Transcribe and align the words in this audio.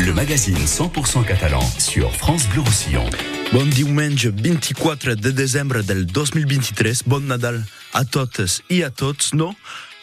Le 0.00 0.12
magazine 0.12 0.56
100% 0.56 1.24
catalan 1.24 1.60
sur 1.78 2.12
France 2.16 2.48
Bleu 2.48 2.62
Roussillon. 2.62 3.04
Bon 3.52 3.64
diumenge 3.64 4.26
24 4.26 5.14
de 5.14 5.30
desembre 5.30 5.82
del 5.82 6.06
2023. 6.06 7.04
Bon 7.06 7.20
Nadal 7.20 7.64
a 7.92 8.04
totes 8.04 8.62
i 8.68 8.82
a 8.82 8.90
tots, 8.90 9.32
no? 9.34 9.54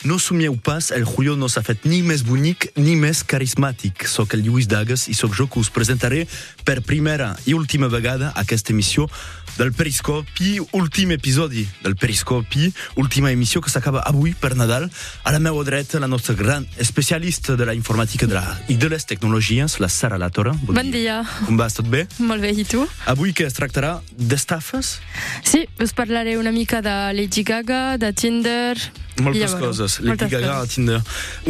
No 0.05 0.20
somieu 0.20 0.55
pas, 0.55 0.92
el 0.92 1.04
Julio 1.04 1.36
no 1.36 1.50
s'ha 1.50 1.63
fet 1.65 1.84
ni 1.89 2.04
més 2.05 2.23
bonic 2.23 2.70
ni 2.78 2.96
més 2.96 3.23
carismàtic. 3.28 4.05
Soc 4.08 4.37
el 4.37 4.46
Lluís 4.46 4.69
Dagas 4.72 5.08
i 5.12 5.15
sóc 5.17 5.35
jo 5.35 5.49
que 5.51 5.60
us 5.60 5.72
presentaré 5.74 6.28
per 6.63 6.79
primera 6.85 7.33
i 7.46 7.58
última 7.58 7.90
vegada 7.92 8.31
aquesta 8.40 8.72
emissió 8.72 9.10
del 9.58 9.74
Periscopi, 9.74 10.60
últim 10.71 11.12
episodi 11.12 11.67
del 11.83 11.96
Periscopi, 11.96 12.71
última 12.96 13.31
emissió 13.31 13.62
que 13.62 13.72
s'acaba 13.73 14.03
avui 14.05 14.35
per 14.37 14.55
Nadal. 14.55 14.90
A 15.23 15.31
la 15.33 15.40
meva 15.40 15.63
dreta, 15.63 15.99
la 15.99 16.08
nostra 16.08 16.35
gran 16.35 16.67
especialista 16.77 17.55
de 17.58 17.66
la 17.66 17.73
informàtica 17.73 18.27
de 18.27 18.38
la, 18.38 18.45
i 18.70 18.77
de 18.77 18.90
les 18.90 19.05
tecnologies, 19.09 19.80
la 19.81 19.90
Sara 19.90 20.18
Latora. 20.22 20.54
Bon, 20.62 20.77
bon 20.77 20.91
dia. 20.94 21.23
Com 21.48 21.58
vas, 21.58 21.73
tot 21.73 21.90
bé? 21.90 22.05
Molt 22.20 22.46
bé, 22.46 22.54
i 22.54 22.68
tu? 22.70 22.85
Avui 23.09 23.34
que 23.34 23.49
es 23.49 23.58
tractarà 23.58 23.98
d'estafes? 24.13 24.99
Sí, 25.44 25.66
us 25.82 25.94
parlaré 25.98 26.38
una 26.38 26.54
mica 26.54 26.82
de 26.85 26.96
Lady 27.18 27.44
Gaga, 27.44 27.98
de 27.98 28.13
Tinder... 28.13 28.77
Moltes 29.18 29.49
ja 29.49 29.58
coses, 29.58 29.96
Lady 30.05 30.27
Gaga, 30.30 30.60
coses. 30.60 30.76
Tinder. 30.76 30.99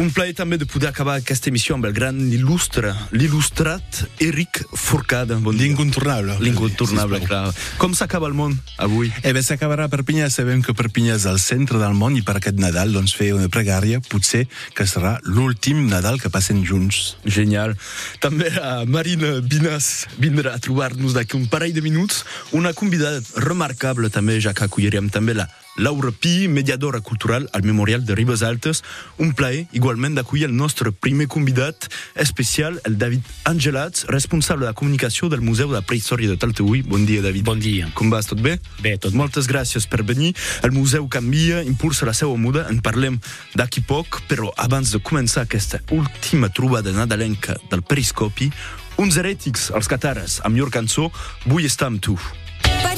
Un 0.00 0.08
plaer 0.16 0.32
també 0.32 0.56
de 0.56 0.64
poder 0.64 0.88
acabar 0.88 1.18
aquesta 1.20 1.50
emissió 1.50 1.76
amb 1.76 1.84
el 1.84 1.92
gran 1.92 2.16
il·lustre, 2.32 2.94
l'il·lustrat 3.12 4.06
Eric 4.24 4.62
Forcada. 4.72 5.36
Bon 5.36 5.52
dia. 5.52 5.66
L'incontornable. 5.66 6.38
L'incontornable, 6.40 7.20
clar. 7.26 7.50
Com 7.76 7.92
s'acaba 7.98 8.28
el 8.30 8.36
món 8.38 8.54
avui? 8.78 9.10
Eh 9.26 9.32
bé, 9.34 9.42
s'acabarà 9.42 9.88
a 9.88 9.92
Perpinyà. 9.92 10.28
Sabem 10.30 10.62
que 10.62 10.74
Perpinyà 10.76 11.16
és 11.18 11.26
el 11.30 11.40
centre 11.42 11.80
del 11.82 11.96
món 11.98 12.16
i 12.18 12.22
per 12.22 12.36
aquest 12.38 12.60
Nadal 12.62 12.94
doncs 12.94 13.16
fer 13.18 13.32
una 13.34 13.50
pregària 13.50 14.00
potser 14.06 14.44
que 14.78 14.86
serà 14.86 15.16
l'últim 15.26 15.86
Nadal 15.90 16.20
que 16.22 16.30
passen 16.30 16.62
junts. 16.68 17.16
Genial. 17.26 17.74
També 18.22 18.52
a 18.62 18.84
Marina 18.86 19.38
Binas 19.42 20.06
vindrà 20.22 20.54
a 20.54 20.62
trobar-nos 20.62 21.16
d'aquí 21.16 21.38
un 21.38 21.48
parell 21.50 21.74
de 21.74 21.82
minuts. 21.82 22.22
Una 22.52 22.74
convidada 22.76 23.22
remarcable 23.42 24.12
també, 24.14 24.38
ja 24.40 24.54
que 24.54 24.68
acollirem 24.68 25.10
també 25.10 25.34
la 25.34 25.48
Laura 25.78 26.10
Pi, 26.10 26.48
mediadora 26.48 27.00
cultural 27.00 27.48
al 27.52 27.62
Memorial 27.62 28.04
de 28.04 28.14
Ribes 28.14 28.42
Altes. 28.42 28.82
Un 29.16 29.32
plaer 29.32 29.68
igualment 29.72 30.16
d'acollir 30.18 30.48
el 30.48 30.56
nostre 30.56 30.90
primer 30.90 31.28
convidat 31.30 31.86
especial, 32.18 32.80
el 32.84 32.98
David 32.98 33.22
Angelats, 33.46 34.04
responsable 34.10 34.66
de 34.66 34.74
comunicació 34.74 35.30
del 35.30 35.40
Museu 35.40 35.70
de 35.70 35.82
Prehistòria 35.86 36.28
de 36.28 36.36
Talteüll. 36.36 36.82
Bon 36.82 37.06
dia, 37.06 37.22
David. 37.22 37.46
Bon 37.46 37.62
dia. 37.62 37.86
Com 37.94 38.10
vas? 38.10 38.26
Tot 38.26 38.42
bé? 38.42 38.58
Bé, 38.82 38.96
tot 38.98 39.14
Moltes 39.14 39.46
gràcies 39.46 39.86
per 39.86 40.02
venir. 40.02 40.34
El 40.66 40.74
museu 40.74 41.06
canvia, 41.08 41.62
impulsa 41.62 42.06
la 42.06 42.14
seva 42.14 42.34
muda, 42.36 42.66
en 42.70 42.82
parlem 42.82 43.20
d'aquí 43.54 43.80
poc, 43.86 44.20
però 44.28 44.50
abans 44.58 44.90
de 44.92 44.98
començar 44.98 45.46
aquesta 45.46 45.80
última 45.94 46.50
trobada 46.50 46.92
nadalenca 46.92 47.54
del 47.70 47.86
Periscopi, 47.86 48.50
uns 48.98 49.14
herètics, 49.14 49.70
els 49.78 49.86
catares, 49.86 50.40
amb 50.42 50.58
llur 50.58 50.72
cançó 50.74 51.06
Vull 51.46 51.70
estar 51.70 51.86
amb 51.92 52.02
tu. 52.02 52.18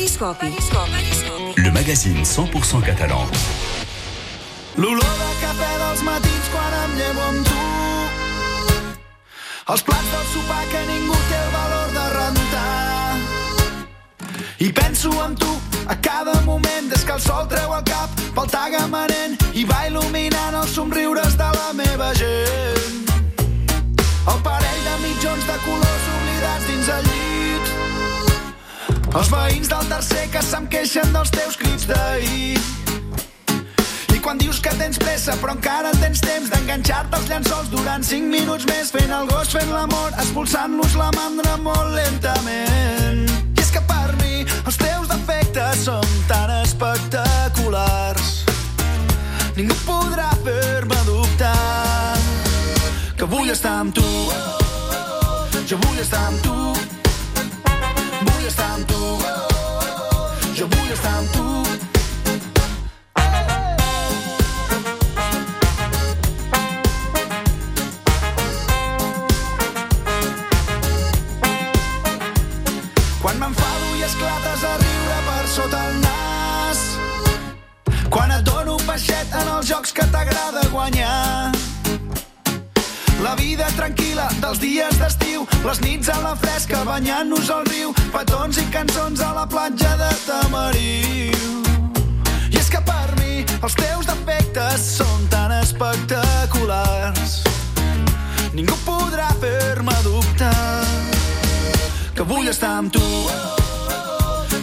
Periscopi. 0.00 0.46
Le 1.56 1.70
magazine 1.70 2.24
100% 2.24 2.80
catalan. 2.80 3.26
L'olor 4.76 5.14
de 5.20 5.30
cafè 5.42 5.72
dels 5.76 6.02
matins 6.08 6.46
quan 6.48 6.76
em 6.84 6.94
llevo 6.96 7.20
amb 7.28 7.44
tu. 7.44 7.58
Els 9.74 9.82
plats 9.84 10.08
del 10.14 10.26
sopar 10.32 10.64
que 10.72 10.80
ningú 10.88 11.18
té 11.28 11.36
el 11.36 11.52
valor 11.52 11.92
de 11.98 12.06
rentar. 12.16 13.18
I 14.56 14.72
penso 14.72 15.12
en 15.26 15.36
tu 15.36 15.52
a 15.86 15.96
cada 16.00 16.40
moment 16.48 16.88
des 16.88 17.04
que 17.04 17.12
el 17.12 17.20
sol 17.20 17.46
treu 17.52 17.74
el 17.76 17.84
cap 17.84 18.08
pel 18.34 18.48
tagamanent 18.48 19.36
i 19.52 19.66
va 19.68 19.84
il·luminant 19.90 20.62
els 20.62 20.72
somriures 20.80 21.36
de 21.36 21.50
la 21.60 21.74
meva 21.76 22.14
gent. 22.14 23.12
El 24.32 24.40
parell 24.48 24.86
de 24.88 24.96
mitjons 25.04 25.44
de 25.44 25.58
colors 25.66 26.14
oblidats 26.16 26.72
dins 26.72 26.88
el 26.88 27.04
llit. 27.10 27.29
Els 29.10 29.30
veïns 29.32 29.70
del 29.70 29.86
tercer 29.90 30.28
que 30.30 30.42
se'm 30.46 30.68
queixen 30.70 31.10
dels 31.14 31.32
teus 31.34 31.56
crits 31.58 31.86
d'ahir. 31.90 32.60
I 34.14 34.20
quan 34.22 34.38
dius 34.38 34.60
que 34.62 34.70
tens 34.78 35.00
pressa 35.02 35.34
però 35.40 35.56
encara 35.56 35.90
tens 35.98 36.22
temps 36.22 36.50
d'enganxar-te 36.52 37.18
als 37.18 37.30
llençols 37.30 37.72
durant 37.72 38.06
5 38.06 38.30
minuts 38.30 38.68
més 38.70 38.92
fent 38.94 39.10
el 39.10 39.26
gos, 39.32 39.50
fent 39.56 39.72
l'amor, 39.74 40.14
expulsant-los 40.22 40.94
la 41.00 41.10
mandra 41.16 41.56
molt 41.64 41.96
lentament. 41.96 43.26
I 43.56 43.64
és 43.64 43.72
que 43.74 43.82
per 43.90 44.14
mi 44.22 44.44
els 44.46 44.78
teus 44.78 45.10
defectes 45.10 45.86
són 45.88 46.06
tan 46.30 46.54
espectaculars 46.60 48.30
ningú 49.60 49.74
podrà 49.84 50.30
fer-me 50.44 51.00
dubtar 51.04 52.16
que 53.18 53.28
vull 53.28 53.50
estar 53.52 53.74
amb 53.82 53.92
tu 53.94 54.06
jo 55.68 55.76
vull 55.82 55.98
estar 56.00 56.22
amb 56.30 56.40
tu 56.46 56.56
vull 58.26 58.46
estar 58.46 58.70
amb 58.76 58.86
tu 58.90 59.02
jo 60.58 60.66
vull 60.74 60.92
estar 60.96 61.14
amb 61.18 61.32
tu 61.36 61.50
Quan 73.20 73.36
i 73.98 74.02
esclates 74.02 74.62
a 74.64 74.76
riure 74.80 75.18
per 75.26 75.42
sota 75.54 75.82
el 75.90 76.00
nas. 76.00 76.80
Quan 78.08 78.32
et 78.32 78.48
dono 78.48 78.78
peixet 78.88 79.40
en 79.42 79.56
els 79.58 79.68
jocs 79.68 79.92
que 79.92 80.08
t'agrada 80.14 80.68
guanyar. 80.72 81.59
La 83.20 83.34
vida 83.36 83.68
tranquil·la 83.76 84.28
dels 84.40 84.60
dies 84.62 84.98
d'estiu, 85.00 85.46
les 85.66 85.80
nits 85.84 86.08
a 86.08 86.18
la 86.24 86.34
fresca 86.40 86.82
banyant-nos 86.88 87.50
al 87.52 87.66
riu, 87.68 87.92
petons 88.14 88.58
i 88.58 88.66
cançons 88.72 89.20
a 89.20 89.32
la 89.36 89.46
platja 89.48 89.92
de 90.00 90.10
Tamariu. 90.24 91.60
I 92.50 92.56
és 92.56 92.72
que 92.72 92.80
per 92.86 93.08
mi 93.20 93.44
els 93.60 93.76
teus 93.76 94.08
defectes 94.08 94.88
són 94.98 95.28
tan 95.32 95.52
espectaculars 95.60 97.40
ningú 98.54 98.74
podrà 98.84 99.28
fer-me 99.40 99.94
dubtar 100.04 100.84
que 102.14 102.22
vull 102.22 102.48
estar 102.48 102.72
amb 102.80 102.92
tu. 102.92 103.04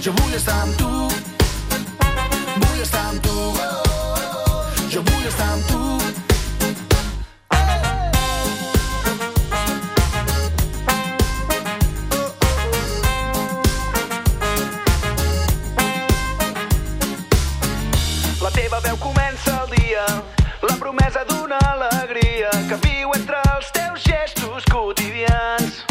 Jo 0.04 0.14
vull 0.20 0.36
estar 0.38 0.58
amb 0.62 0.78
tu. 0.78 0.92
Vull 2.62 2.82
estar 2.84 3.06
amb 3.10 3.24
tu. 3.26 3.38
Jo 4.94 5.02
vull 5.02 5.26
estar 5.32 5.50
amb 5.56 5.72
tu. 5.72 6.07
Quotidians. 24.88 25.84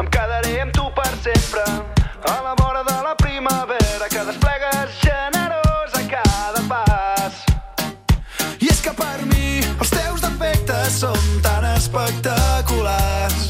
Em 0.00 0.06
quedaré 0.10 0.62
amb 0.62 0.72
tu 0.74 0.86
per 0.96 1.12
sempre, 1.22 1.62
a 2.26 2.40
la 2.42 2.54
vora 2.58 2.82
de 2.82 2.96
la 3.06 3.14
primavera 3.14 4.08
que 4.10 4.24
desplegues 4.26 4.96
generós 4.98 5.94
a 5.94 6.02
cada 6.10 6.62
pas. 6.72 7.38
I 8.58 8.66
és 8.72 8.82
que 8.82 8.90
per 8.98 9.22
mi 9.30 9.62
els 9.76 9.94
teus 9.94 10.26
defectes 10.26 10.98
són 11.04 11.22
tan 11.46 11.68
espectaculars. 11.76 13.46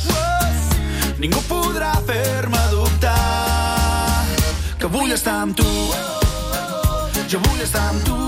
Ningú 1.16 1.41
podrà 1.49 1.94
fer-me 2.12 2.62
dubtar 2.75 3.16
que 4.76 4.93
vull 4.93 5.16
estar 5.16 5.41
amb 5.47 5.56
tu. 5.56 5.72
Jo 7.32 7.41
vull 7.49 7.65
estar 7.65 7.88
amb 7.94 8.05
tu. 8.05 8.25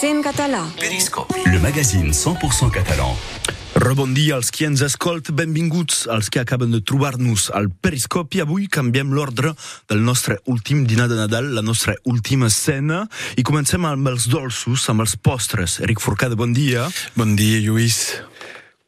100% 0.00 0.22
català. 0.22 0.64
Periscopi. 0.78 1.42
Le 1.44 1.58
magazine 1.58 2.08
100% 2.14 2.70
catalan. 2.72 3.12
Rebon 3.74 4.14
dia 4.16 4.38
als 4.38 4.48
qui 4.48 4.64
ens 4.64 4.80
escolt, 4.80 5.28
benvinguts 5.36 6.06
als 6.08 6.30
que 6.32 6.40
acaben 6.40 6.72
de 6.72 6.80
trobar-nos 6.80 7.50
al 7.52 7.68
Periscopi. 7.68 8.40
Avui 8.40 8.64
canviem 8.72 9.12
l'ordre 9.12 9.52
del 9.92 10.00
nostre 10.00 10.38
últim 10.48 10.86
dinar 10.88 11.10
de 11.12 11.18
Nadal, 11.20 11.52
la 11.52 11.60
nostra 11.60 11.98
última 12.08 12.48
cena, 12.48 13.02
i 13.36 13.44
comencem 13.44 13.84
amb 13.84 14.08
els 14.08 14.30
dolços, 14.32 14.88
amb 14.88 15.04
els 15.04 15.18
postres. 15.20 15.82
Eric 15.84 16.00
Forcada, 16.00 16.32
bon 16.32 16.56
dia. 16.56 16.88
Bon 17.12 17.36
dia, 17.36 17.60
Lluís. 17.60 18.00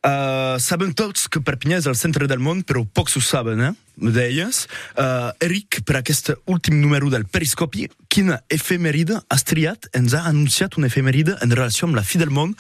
Uh, 0.03 0.59
sabem 0.59 0.91
tots 0.99 1.29
que 1.31 1.39
Perpinyà 1.47 1.77
és 1.79 1.87
el 1.87 1.95
centre 1.95 2.27
del 2.27 2.41
món, 2.43 2.65
però 2.67 2.83
pocs 2.83 3.15
ho 3.17 3.23
saben, 3.23 3.61
eh? 3.63 3.73
Deies. 3.95 4.65
Uh, 4.99 5.31
Eric, 5.47 5.85
per 5.87 6.01
aquest 6.01 6.33
últim 6.51 6.81
número 6.83 7.11
del 7.13 7.29
Periscopi, 7.31 7.87
quina 8.11 8.41
efemèride 8.51 9.21
has 9.31 9.47
triat? 9.47 9.87
Ens 9.95 10.17
ha 10.19 10.25
anunciat 10.27 10.75
una 10.81 10.91
efemèride 10.91 11.37
en 11.47 11.55
relació 11.55 11.87
amb 11.87 12.01
la 12.01 12.03
fi 12.03 12.19
del 12.19 12.35
món. 12.35 12.57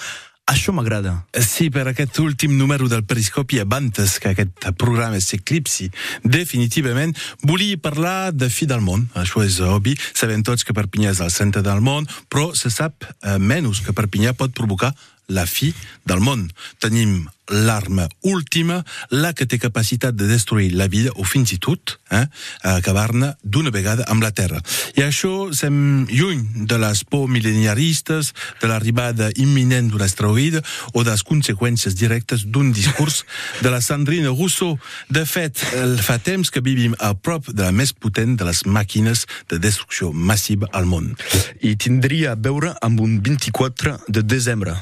Això 0.53 0.71
m'agrada. 0.75 1.17
Sí, 1.39 1.69
per 1.71 1.85
aquest 1.87 2.19
últim 2.19 2.57
número 2.59 2.89
del 2.91 3.05
Periscopi, 3.07 3.61
abans 3.63 4.19
que 4.19 4.33
aquest 4.33 4.67
programa 4.79 5.21
s'eclipsi 5.23 5.89
definitivament, 6.23 7.15
volia 7.47 7.79
parlar 7.79 8.33
de 8.35 8.51
fi 8.51 8.67
del 8.71 8.83
món. 8.83 9.09
Això 9.19 9.43
és 9.47 9.61
obvi. 9.63 9.95
Sabem 10.15 10.43
tots 10.47 10.67
que 10.67 10.75
Perpinyà 10.75 11.11
és 11.15 11.23
el 11.23 11.31
centre 11.31 11.63
del 11.63 11.83
món, 11.83 12.07
però 12.29 12.51
se 12.59 12.71
sap 12.75 13.07
eh, 13.07 13.39
menys 13.39 13.83
que 13.87 13.95
Perpinyà 13.95 14.35
pot 14.35 14.55
provocar 14.55 14.93
la 15.33 15.47
fi 15.49 15.73
del 16.09 16.21
món. 16.25 16.49
Tenim 16.83 17.25
l'arma 17.51 18.09
última, 18.23 18.85
la 19.11 19.33
que 19.35 19.47
té 19.47 19.59
capacitat 19.59 20.15
de 20.15 20.29
destruir 20.31 20.73
la 20.79 20.87
vida 20.89 21.11
o 21.19 21.25
fins 21.27 21.53
i 21.53 21.59
tot 21.63 21.97
eh, 22.15 22.25
acabar-ne 22.63 23.33
d'una 23.43 23.73
vegada 23.75 24.07
amb 24.13 24.23
la 24.23 24.31
Terra. 24.31 24.61
I 24.97 25.05
això 25.09 25.51
sem 25.57 26.07
lluny 26.11 26.67
de 26.69 26.79
les 26.79 27.03
por 27.05 27.29
mil·leniaristes, 27.33 28.33
de 28.63 28.71
l'arribada 28.71 29.31
imminent 29.43 29.91
d'un 29.91 30.05
asteroide 30.07 30.63
o 30.93 31.03
de 31.03 31.11
les 31.11 31.25
conseqüències 31.27 31.97
directes 31.99 32.47
d'un 32.47 32.71
discurs 32.73 33.25
de 33.61 33.73
la 33.73 33.81
Sandrine 33.81 34.31
Rousseau. 34.31 34.79
De 35.11 35.25
fet, 35.27 35.59
fa 36.03 36.19
temps 36.23 36.51
que 36.51 36.63
vivim 36.63 36.95
a 36.99 37.13
prop 37.15 37.51
de 37.51 37.67
la 37.67 37.73
més 37.75 37.93
potent 37.93 38.37
de 38.39 38.47
les 38.47 38.65
màquines 38.67 39.27
de 39.51 39.59
destrucció 39.59 40.13
massiva 40.13 40.71
al 40.73 40.87
món. 40.87 41.13
I 41.61 41.75
tindria 41.77 42.33
a 42.33 42.39
veure 42.39 42.77
amb 42.83 43.03
un 43.03 43.19
24 43.23 43.99
de 44.09 44.23
desembre. 44.23 44.77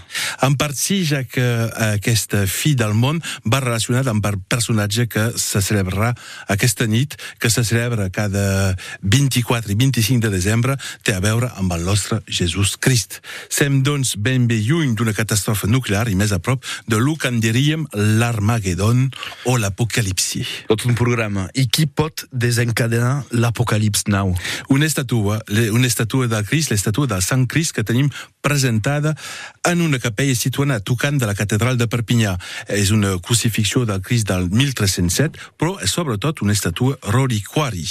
En 0.45 0.57
part 0.61 0.77
sí, 0.77 1.03
ja 1.09 1.25
que 1.25 1.47
aquesta 1.91 2.45
fi 2.50 2.75
del 2.79 2.94
món 2.99 3.20
va 3.47 3.62
relacionat 3.62 4.08
amb 4.11 4.26
el 4.26 4.38
personatge 4.50 5.06
que 5.11 5.31
se 5.41 5.62
celebrarà 5.64 6.12
aquesta 6.52 6.87
nit, 6.91 7.17
que 7.38 7.50
se 7.50 7.64
celebra 7.64 8.11
cada 8.11 8.76
24 9.02 9.73
i 9.73 9.79
25 9.79 10.26
de 10.26 10.32
desembre, 10.35 10.76
té 11.06 11.14
a 11.14 11.23
veure 11.23 11.50
amb 11.61 11.73
el 11.76 11.85
nostre 11.87 12.20
Jesús 12.26 12.76
Crist. 12.81 13.20
Sem, 13.49 13.81
doncs, 13.87 14.17
ben 14.19 14.47
bé 14.50 14.61
lluny 14.64 14.94
d'una 14.99 15.14
catàstrofe 15.17 15.70
nuclear 15.70 16.08
i 16.11 16.17
més 16.19 16.35
a 16.35 16.41
prop 16.43 16.64
de 16.91 16.99
lo 17.00 17.17
que 17.20 17.31
en 17.31 17.41
diríem 17.43 17.87
l'Armagedon 17.94 19.08
o 19.47 19.56
l'Apocalipsi. 19.61 20.44
Tot 20.70 20.85
un 20.88 20.97
programa. 20.99 21.49
I 21.55 21.69
qui 21.70 21.87
pot 21.87 22.26
desencadenar 22.32 23.25
l'Apocalips 23.31 24.06
Now? 24.11 24.35
Una 24.69 24.87
estatua, 24.87 25.41
una 25.70 25.87
estatua 25.87 26.29
del 26.31 26.47
Crist, 26.49 26.73
l'estatua 26.75 27.11
del 27.11 27.25
Sant 27.25 27.47
Crist 27.50 27.76
que 27.76 27.87
tenim 27.87 28.11
presentada 28.41 29.14
en 29.69 29.81
una 29.81 29.99
capella 29.99 30.35
situada 30.35 30.81
a 30.81 30.81
tocant 30.81 31.19
de 31.20 31.26
la 31.26 31.35
catedral 31.35 31.79
de 31.79 31.88
Perpinyà. 31.88 32.37
És 32.69 32.92
una 32.94 33.16
crucifixió 33.22 33.84
del 33.88 34.02
Crist 34.04 34.28
del 34.31 34.48
1307, 34.50 35.38
però 35.60 35.76
és 35.84 35.94
sobretot 35.94 36.42
una 36.44 36.56
estatua 36.56 36.98
reliquari. 37.10 37.87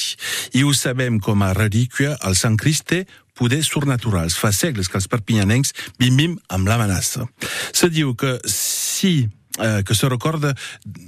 I 0.53 0.63
ho 0.63 0.73
sabem 0.73 1.19
com 1.23 1.43
a 1.43 1.53
relíquia, 1.57 2.17
el 2.27 2.37
Sant 2.39 2.57
Crist 2.59 2.87
té 2.91 3.03
poders 3.39 3.71
surnaturals. 3.71 4.37
Fa 4.39 4.51
segles 4.55 4.89
que 4.91 4.99
els 4.99 5.07
perpinyanencs 5.11 5.73
vivim 6.01 6.37
amb 6.51 6.67
l'amenaça. 6.67 7.27
Se 7.71 7.89
diu 7.93 8.15
que 8.19 8.37
si 8.45 9.29
eh, 9.59 9.83
que 9.85 9.95
se 9.95 10.09
recorda 10.09 10.55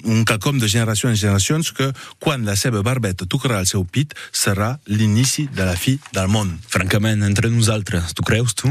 un 0.04 0.26
quelcom 0.26 0.60
de 0.60 0.70
generació 0.70 1.10
en 1.10 1.18
generacions 1.18 1.72
que 1.72 1.92
quan 2.20 2.46
la 2.46 2.56
seva 2.56 2.82
barbeta 2.86 3.26
tocarà 3.26 3.62
el 3.62 3.70
seu 3.70 3.86
pit 3.86 4.14
serà 4.32 4.74
l'inici 4.86 5.48
de 5.52 5.66
la 5.68 5.76
fi 5.76 5.98
del 6.14 6.30
món. 6.32 6.54
Francament, 6.72 7.24
entre 7.28 7.50
nosaltres, 7.52 8.14
tu 8.18 8.26
creus, 8.28 8.56
tu? 8.56 8.70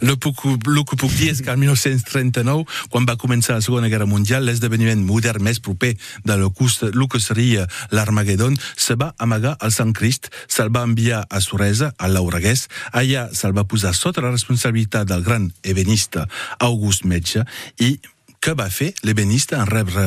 El, 0.00 0.16
puc, 0.18 0.44
el 0.48 0.82
que 0.88 0.98
puc 0.98 1.14
dir 1.16 1.32
és 1.32 1.42
que 1.44 1.52
el 1.52 1.60
1939, 1.60 2.66
quan 2.92 3.08
va 3.08 3.18
començar 3.20 3.58
la 3.58 3.64
Segona 3.64 3.90
Guerra 3.92 4.08
Mundial, 4.08 4.46
l'esdeveniment 4.48 5.04
modern 5.06 5.44
més 5.44 5.60
proper 5.60 5.94
de 6.24 6.38
lo 6.38 7.08
que 7.08 7.20
seria 7.22 7.66
l'Armagedon, 7.90 8.58
se 8.76 8.96
va 8.98 9.12
amagar 9.18 9.56
al 9.60 9.72
Sant 9.74 9.94
Crist, 9.96 10.30
se'l 10.48 10.72
va 10.74 10.84
enviar 10.86 11.24
a 11.28 11.40
Soresa, 11.44 11.92
a 11.98 12.10
l'Auraguès, 12.10 12.68
allà 12.92 13.28
se'l 13.32 13.56
va 13.56 13.66
posar 13.68 13.94
sota 13.96 14.24
la 14.24 14.32
responsabilitat 14.34 15.08
del 15.08 15.24
gran 15.26 15.50
ebenista 15.62 16.26
August 16.58 17.04
Metge 17.04 17.44
i 17.78 17.96
què 18.40 18.54
va 18.58 18.68
fer 18.70 18.92
l'ebenista 19.02 19.58
en 19.60 19.66
rebre 19.70 20.04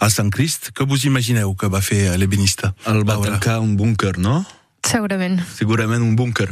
el 0.00 0.10
Sant 0.10 0.30
Crist? 0.34 0.70
Què 0.76 0.86
vos 0.88 1.04
imagineu 1.08 1.54
que 1.56 1.68
va 1.72 1.80
fer 1.84 2.16
l'ebenista? 2.20 2.74
El 2.86 3.04
va 3.04 3.14
Laura? 3.18 3.36
tancar 3.36 3.60
un 3.60 3.76
búnquer, 3.76 4.16
no? 4.18 4.44
Segurament. 4.86 5.40
Segurament 5.56 6.02
un 6.02 6.16
búnquer. 6.16 6.48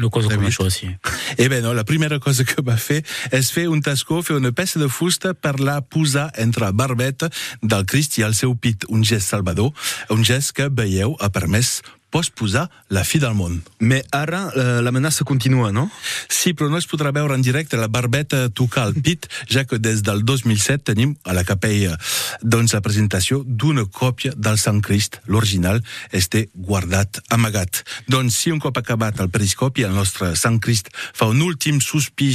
Una 0.00 0.08
cosa 0.08 0.30
com 0.32 0.46
això, 0.48 0.64
sí. 0.72 0.88
Eh 1.36 1.48
bé, 1.52 1.60
no, 1.60 1.74
la 1.74 1.84
primera 1.84 2.18
cosa 2.20 2.46
que 2.48 2.62
va 2.64 2.78
fer 2.80 3.02
és 3.36 3.50
fer 3.52 3.66
un 3.68 3.82
tascó, 3.84 4.22
fer 4.24 4.38
una 4.38 4.52
peça 4.56 4.80
de 4.80 4.88
fusta 4.88 5.34
per 5.34 5.58
la 5.60 5.80
posar 5.82 6.30
entre 6.40 6.64
la 6.64 6.72
barbeta 6.72 7.28
del 7.60 7.84
Crist 7.84 8.16
i 8.16 8.24
el 8.24 8.34
seu 8.34 8.54
pit, 8.56 8.86
un 8.88 9.04
gest 9.04 9.28
salvador, 9.28 9.74
un 10.08 10.24
gest 10.24 10.54
que 10.56 10.70
veieu 10.72 11.18
ha 11.20 11.28
permès 11.28 11.82
posposar 12.10 12.68
la 12.90 13.04
fi 13.06 13.20
del 13.22 13.34
món. 13.38 13.60
Mais 13.80 14.06
ara 14.14 14.42
eh, 14.50 14.66
l'amenaça 14.82 15.24
continua, 15.24 15.70
no? 15.72 15.88
Sí, 16.28 16.52
però 16.54 16.70
no 16.70 16.78
es 16.80 16.88
podrà 16.90 17.12
veure 17.14 17.36
en 17.38 17.44
directe 17.46 17.78
la 17.78 17.88
barbeta 17.88 18.48
tocar 18.50 18.88
el 18.88 18.98
pit, 19.00 19.28
ja 19.50 19.64
que 19.64 19.78
des 19.78 20.02
del 20.06 20.24
2007 20.26 20.90
tenim 20.92 21.14
a 21.24 21.34
la 21.36 21.44
capella 21.46 21.96
doncs, 22.42 22.74
la 22.74 22.82
presentació 22.84 23.42
d'una 23.46 23.86
còpia 23.86 24.32
del 24.36 24.58
Sant 24.58 24.80
Crist, 24.84 25.20
l'original, 25.26 25.82
este 26.12 26.48
guardat, 26.54 27.22
amagat. 27.30 27.82
Doncs 28.10 28.36
si 28.42 28.50
un 28.50 28.60
cop 28.62 28.76
acabat 28.80 29.20
el 29.20 29.30
periscopi, 29.30 29.86
el 29.86 29.94
nostre 29.94 30.34
Sant 30.36 30.60
Crist 30.62 30.90
fa 30.94 31.30
un 31.30 31.42
últim 31.46 31.80
sospir 31.84 32.32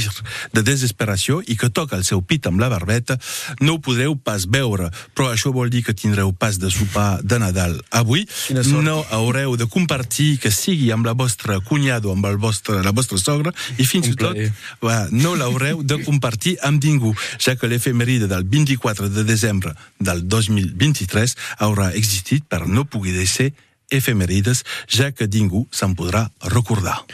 de 0.52 0.62
desesperació 0.66 1.40
i 1.46 1.56
que 1.56 1.70
toca 1.70 1.96
el 1.96 2.04
seu 2.04 2.22
pit 2.22 2.46
amb 2.48 2.60
la 2.60 2.70
barbeta, 2.72 3.18
no 3.60 3.76
ho 3.76 3.82
podreu 3.82 4.16
pas 4.16 4.46
veure, 4.50 4.90
però 5.14 5.30
això 5.32 5.52
vol 5.54 5.70
dir 5.72 5.84
que 5.86 5.96
tindreu 5.96 6.32
pas 6.32 6.58
de 6.62 6.70
sopar 6.72 7.20
de 7.22 7.38
Nadal. 7.42 7.78
Avui 7.90 8.26
no 8.66 9.02
haureu 9.10 9.56
de 9.56 9.65
compartir 9.68 10.38
que 10.38 10.50
sigui 10.50 10.90
amb 10.92 11.06
la 11.06 11.12
vostra 11.14 11.58
cunyada 11.60 12.08
o 12.08 12.12
amb 12.12 12.26
el 12.26 12.36
vostre, 12.38 12.82
la 12.82 12.92
vostra 12.92 13.18
sogra 13.18 13.52
i 13.78 13.84
fins 13.86 14.08
i 14.08 14.14
tot 14.16 14.36
va, 14.84 15.08
no 15.10 15.34
l'haureu 15.34 15.82
de 15.82 15.98
compartir 16.04 16.56
amb 16.62 16.82
ningú, 16.82 17.14
ja 17.38 17.56
que 17.56 17.68
l'efemeride 17.68 18.26
del 18.26 18.44
24 18.44 19.08
de 19.08 19.24
desembre 19.24 19.74
del 19.98 20.24
2023 20.28 21.36
haurà 21.58 21.92
existit 21.94 22.44
per 22.48 22.66
no 22.66 22.84
poder 22.84 23.26
ser 23.26 23.52
efemerides, 23.90 24.64
ja 24.88 25.12
que 25.12 25.28
ningú 25.30 25.66
se'n 25.70 25.94
podrà 25.94 26.26
recordar. 26.50 27.04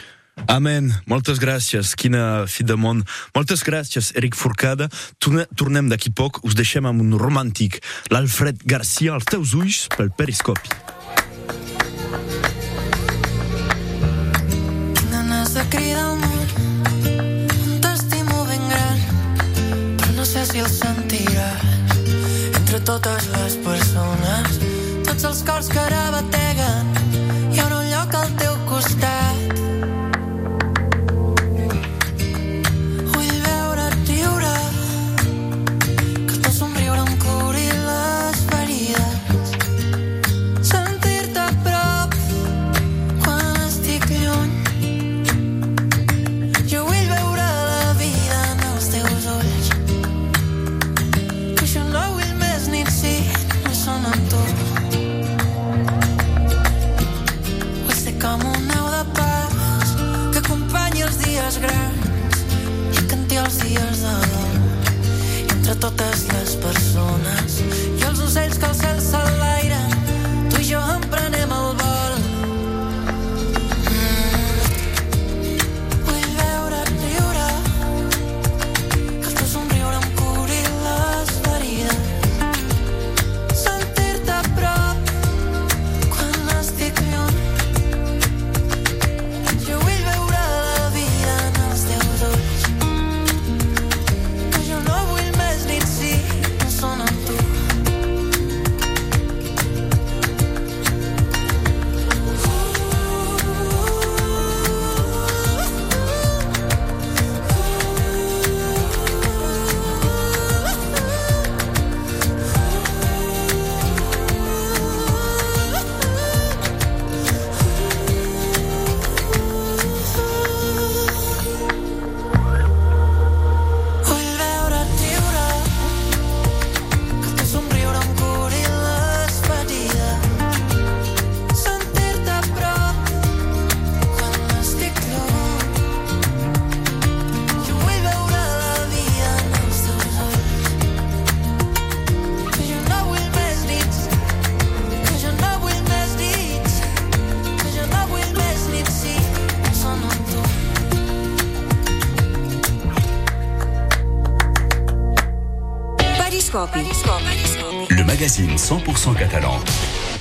Amen. 0.49 0.89
Moltes 1.05 1.37
gràcies. 1.37 1.93
Quina 1.93 2.47
fi 2.49 2.63
de 2.65 2.73
món. 2.73 3.03
Moltes 3.35 3.61
gràcies, 3.61 4.09
Eric 4.17 4.33
Forcada. 4.35 4.89
Torne- 5.19 5.45
Tornem 5.55 5.87
d'aquí 5.89 6.09
poc. 6.09 6.39
Us 6.43 6.55
deixem 6.55 6.85
amb 6.89 7.01
un 7.05 7.13
romàntic. 7.19 7.77
L'Alfred 8.09 8.65
Garcia, 8.65 9.13
als 9.13 9.25
teus 9.29 9.53
ulls, 9.53 9.85
pel 9.95 10.09
periscopi. 10.09 10.69
Si 20.53 20.59
el 20.61 20.67
sentiràs 20.69 21.93
entre 22.59 22.79
totes 22.85 23.25
les 23.33 23.55
persones 23.65 24.59
tots 25.07 25.25
els 25.29 25.39
cors 25.47 25.69
que 25.71 25.79
ara 25.81 26.03
bateguen 26.13 26.91
hi 27.55 27.57
ha 27.63 27.65
un 27.79 27.87
lloc 27.89 28.13
al 28.19 28.29
teu 28.37 28.59
costat 28.69 29.72
totes 65.83 66.27
les 66.31 66.55
persones 66.63 67.42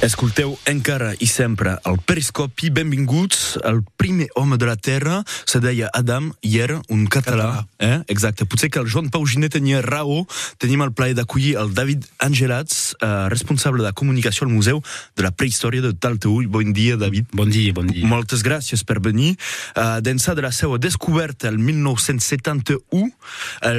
Escolteu 0.02 0.51
encara 0.66 1.12
i 1.18 1.26
sempre 1.26 1.74
el 1.88 1.98
Periscopi. 2.06 2.70
Benvinguts. 2.70 3.58
El 3.66 3.82
primer 3.96 4.28
home 4.38 4.56
de 4.56 4.66
la 4.66 4.76
Terra 4.76 5.22
se 5.44 5.60
deia 5.60 5.90
Adam 5.92 6.30
i 6.40 6.58
era 6.62 6.80
un 6.88 7.06
català. 7.10 7.66
Eh? 7.78 8.02
Exacte. 8.12 8.46
Potser 8.46 8.70
que 8.70 8.78
el 8.78 8.90
Joan 8.90 9.10
Pau 9.10 9.26
Giné 9.26 9.50
tenia 9.50 9.82
raó. 9.82 10.22
Tenim 10.62 10.84
el 10.84 10.92
plaer 10.94 11.16
d'acollir 11.18 11.56
el 11.60 11.74
David 11.74 12.06
Angelats, 12.22 12.94
eh, 13.00 13.28
responsable 13.32 13.82
de 13.82 13.92
comunicació 13.92 14.46
al 14.46 14.52
Museu 14.52 14.82
de 15.16 15.26
la 15.26 15.32
Prehistòria 15.32 15.82
de 15.82 15.92
Talteull. 15.94 16.46
Bon 16.46 16.72
dia, 16.72 16.96
David. 16.96 17.26
Bon 17.32 17.50
dia, 17.50 17.72
bon 17.72 17.90
dia. 17.90 18.06
Moltes 18.06 18.44
gràcies 18.46 18.84
per 18.86 19.00
venir. 19.00 19.34
Uh, 19.76 20.00
D'ençà 20.02 20.34
de 20.34 20.42
la 20.42 20.52
seva 20.52 20.78
descoberta 20.78 21.48
el 21.48 21.58
1971, 21.58 23.10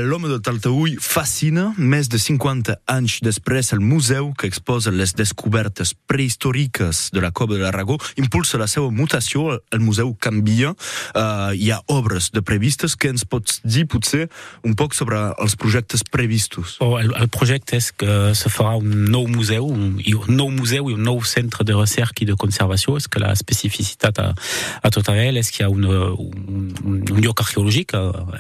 l'home 0.03 0.29
de 0.31 0.39
Talteull 0.43 0.97
fascina. 0.99 1.71
Més 1.77 2.09
de 2.11 2.19
50 2.19 2.79
anys 2.91 3.19
després, 3.23 3.71
el 3.73 3.79
museu 3.79 4.33
que 4.37 4.47
exposa 4.47 4.91
les 4.91 5.15
descobertes 5.15 5.93
prehistòriques 6.07 6.72
de 6.79 7.21
la 7.21 7.31
Cova 7.31 7.55
de 7.55 7.61
l'Aragó 7.63 7.97
impulsa 8.17 8.57
la 8.57 8.67
seva 8.67 8.89
mutació, 8.91 9.59
el 9.71 9.81
museu 9.83 10.13
canvia, 10.19 10.73
uh, 10.73 11.51
hi 11.53 11.69
ha 11.71 11.81
obres 11.91 12.31
de 12.33 12.41
previstes 12.45 12.95
que 12.95 13.11
ens 13.13 13.25
pots 13.29 13.59
dir 13.63 13.85
potser 13.89 14.27
un 14.63 14.75
poc 14.79 14.95
sobre 14.97 15.19
els 15.41 15.55
projectes 15.59 16.03
previstos. 16.03 16.77
Oh, 16.83 16.97
el, 16.99 17.13
el 17.19 17.29
projecte 17.33 17.77
és 17.77 17.91
que 17.91 18.33
se 18.37 18.51
farà 18.53 18.75
un 18.79 19.05
nou 19.11 19.27
museu, 19.29 19.67
un, 19.67 19.99
un 19.99 20.35
nou 20.35 20.51
museu 20.53 20.89
i 20.89 20.97
un 20.97 21.03
nou 21.05 21.21
centre 21.27 21.65
de 21.67 21.75
recerca 21.77 22.23
i 22.23 22.29
de 22.29 22.37
conservació. 22.39 22.97
És 22.97 23.09
que 23.09 23.21
la 23.21 23.33
especificitat 23.33 24.19
a, 24.21 24.29
a 24.33 24.91
Totarel 24.93 25.39
és 25.41 25.51
que 25.53 25.63
hi 25.63 25.67
ha 25.67 25.71
una, 25.71 26.11
un, 26.13 26.71
un 26.83 27.21
lloc 27.23 27.43
arqueològic, 27.45 27.95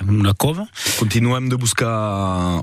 una 0.07 0.33
cova. 0.37 0.67
Continuem 0.99 1.49
de 1.51 1.59
buscar 1.59 1.93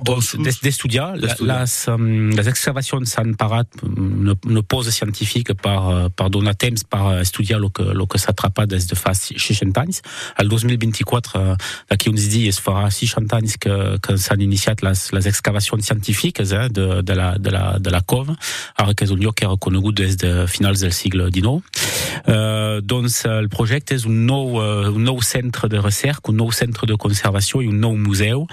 ossos. 0.09 0.61
D'estudiar. 0.63 1.13
Les, 1.21 1.77
um, 1.93 2.31
les 2.37 2.51
excavacions 2.51 3.17
s'han 3.17 3.35
parat, 3.39 3.83
una, 3.87 4.37
una 4.47 4.63
pausa 4.63 4.93
científica 4.95 5.57
per, 5.63 6.11
per 6.17 6.29
donar 6.33 6.55
temps 6.59 6.85
per 6.85 7.21
estudiar 7.21 7.61
el 7.61 7.69
que, 7.75 7.85
lo 7.97 8.07
que 8.11 8.19
s'ha 8.21 8.33
atrapat 8.35 8.71
des 8.71 8.87
de 8.91 8.97
fa 8.99 9.15
60 9.15 9.81
anys. 9.81 10.03
El 10.41 10.51
2024, 10.53 11.43
d'aquí 11.91 12.11
uns 12.13 12.29
dies, 12.33 12.61
farà 12.63 12.89
60 12.93 13.39
anys 13.39 13.57
que, 13.61 13.77
que 14.05 14.17
s'han 14.21 14.43
iniciat 14.45 14.85
les, 14.87 15.07
les 15.17 15.29
excavacions 15.31 15.85
científiques 15.87 16.53
eh, 16.53 16.69
de, 16.71 17.03
de, 17.03 17.17
la, 17.17 17.33
de, 17.39 17.55
la, 17.55 17.65
de 17.79 17.95
la 17.95 18.03
cova, 18.03 18.37
ara 18.77 18.95
que 18.95 19.07
és 19.07 19.15
un 19.15 19.23
lloc 19.23 19.39
que 19.41 19.47
és 19.49 19.53
reconegut 19.53 20.01
des 20.01 20.17
de 20.21 20.47
finals 20.51 20.85
del 20.85 20.95
segle 20.97 21.31
XIX. 21.31 21.61
Uh, 22.21 22.81
doncs 22.85 23.23
el 23.29 23.49
projecte 23.53 23.95
és 23.97 24.05
un 24.09 24.25
nou, 24.27 24.59
uh, 24.61 24.91
un 24.91 25.05
nou 25.07 25.21
centre 25.25 25.69
de 25.73 25.81
recerca, 25.81 26.33
un 26.33 26.41
nou 26.41 26.51
centre 26.55 26.89
de 26.89 26.97
conservació 27.01 27.63
i 27.65 27.71
un 27.71 27.81
nou 27.83 27.97
museu. 27.99 28.47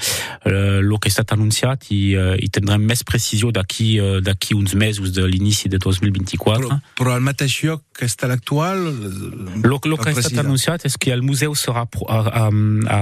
Uh, 0.45 0.79
el 0.81 0.93
que 1.01 1.09
ha 1.09 1.13
estat 1.13 1.33
anunciat 1.35 1.89
i, 1.93 2.01
i 2.15 2.47
tindrem 2.53 2.83
més 2.87 3.03
precisió 3.07 3.51
d'aquí 3.53 3.97
d'aquí 4.21 4.55
uns 4.55 4.73
mesos 4.75 5.11
de 5.13 5.25
l'inici 5.27 5.69
de 5.69 5.77
2024. 5.77 6.67
Però, 6.67 6.96
però 6.97 7.13
el 7.13 7.21
mateix 7.21 7.59
lloc 7.61 7.83
que 7.97 8.07
està 8.09 8.25
l'actual... 8.29 8.79
Lo, 9.61 9.77
lo 9.85 9.97
que 9.99 10.09
ha 10.09 10.17
estat 10.17 10.39
anunciat 10.41 10.85
és 10.89 10.97
que 10.97 11.11
el 11.13 11.21
museu 11.25 11.53
serà 11.57 11.85
a, 11.85 12.17
a, 12.17 12.43
a, 12.49 12.99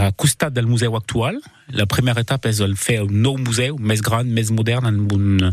a 0.00 0.10
costat 0.18 0.54
del 0.54 0.66
museu 0.66 0.96
actual. 0.98 1.38
La 1.70 1.86
primera 1.86 2.24
etapa 2.24 2.50
és 2.50 2.58
el 2.64 2.74
fer 2.74 2.98
un 3.04 3.20
nou 3.22 3.38
museu 3.38 3.76
més 3.78 4.02
gran, 4.02 4.26
més 4.34 4.50
modern, 4.50 4.88
amb 4.90 5.14
un, 5.14 5.46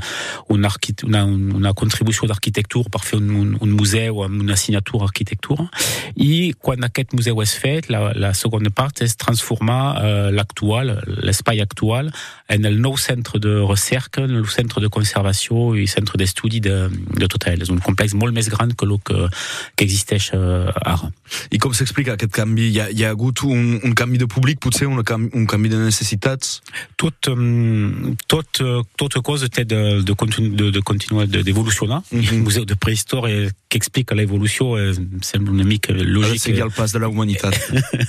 un 0.49 0.67
una, 1.05 1.21
una 1.25 1.73
contribució 1.77 2.25
d'arquitectura 2.29 2.89
per 2.89 3.03
fer 3.05 3.19
un, 3.19 3.29
un, 3.43 3.51
un 3.61 3.75
museu 3.77 4.23
amb 4.25 4.41
una 4.41 4.57
signatura 4.57 5.05
arquitectura. 5.05 5.67
I 6.15 6.55
quan 6.57 6.85
aquest 6.87 7.13
museu 7.13 7.43
és 7.45 7.53
fet, 7.61 7.91
la, 7.93 8.09
la 8.17 8.33
segona 8.33 8.73
part 8.73 9.03
és 9.05 9.13
transformar 9.21 9.81
uh, 9.93 10.09
l'actual, 10.33 10.95
l'espai 11.21 11.61
actual, 11.61 12.09
en 12.49 12.65
el 12.65 12.81
nou 12.81 12.97
centre 12.97 13.37
de 13.43 13.59
recerca, 13.67 14.25
el 14.25 14.33
nou 14.39 14.49
centre 14.49 14.81
de 14.81 14.89
conservació 14.89 15.75
i 15.77 15.85
centre 15.85 16.17
d'estudi 16.17 16.63
de, 16.65 16.87
de 16.89 17.29
Total. 17.29 17.66
És 17.67 17.73
un 17.73 17.83
complex 17.83 18.15
molt 18.15 18.35
més 18.35 18.47
gran 18.51 18.71
que 18.71 18.87
el 18.87 18.95
que, 19.03 19.27
que 19.75 19.85
existeix 19.85 20.31
uh, 20.37 20.71
ara. 20.79 21.11
I 21.51 21.59
com 21.61 21.75
s'explica 21.75 22.15
aquest 22.15 22.33
canvi? 22.35 22.69
Hi 22.71 22.81
ha, 22.81 22.87
hi 22.93 23.03
ha 23.05 23.11
hagut 23.11 23.43
un, 23.47 23.77
un 23.83 23.95
canvi 23.97 24.21
de 24.21 24.29
públic, 24.31 24.61
potser 24.63 24.87
un, 24.87 25.01
un 25.01 25.47
canvi 25.49 25.71
de 25.73 25.81
necessitats? 25.81 26.61
Tot, 26.99 27.31
um, 27.33 28.15
tot, 28.31 28.61
tota 28.99 29.21
cosa 29.25 29.51
té 29.51 29.67
de, 29.67 29.99
de, 30.07 30.15
continu, 30.15 30.55
de, 30.55 30.71
de 30.71 30.83
continuar 30.87 31.27
d'evolucionar. 31.27 32.01
Mm 32.09 32.19
-hmm. 32.19 32.33
El 32.33 32.43
museu 32.47 32.65
de 32.65 32.75
prehistòria 32.75 33.51
que 33.67 33.77
explica 33.77 34.15
l'evolució 34.15 34.77
sembla 35.21 35.51
una 35.51 35.67
mica 35.67 35.91
lògic. 35.93 36.39
De 36.39 36.39
seguir 36.39 36.63
el 36.63 36.71
pas 36.71 36.91
de 36.93 36.99
la 36.99 37.07
humanitat. 37.07 37.53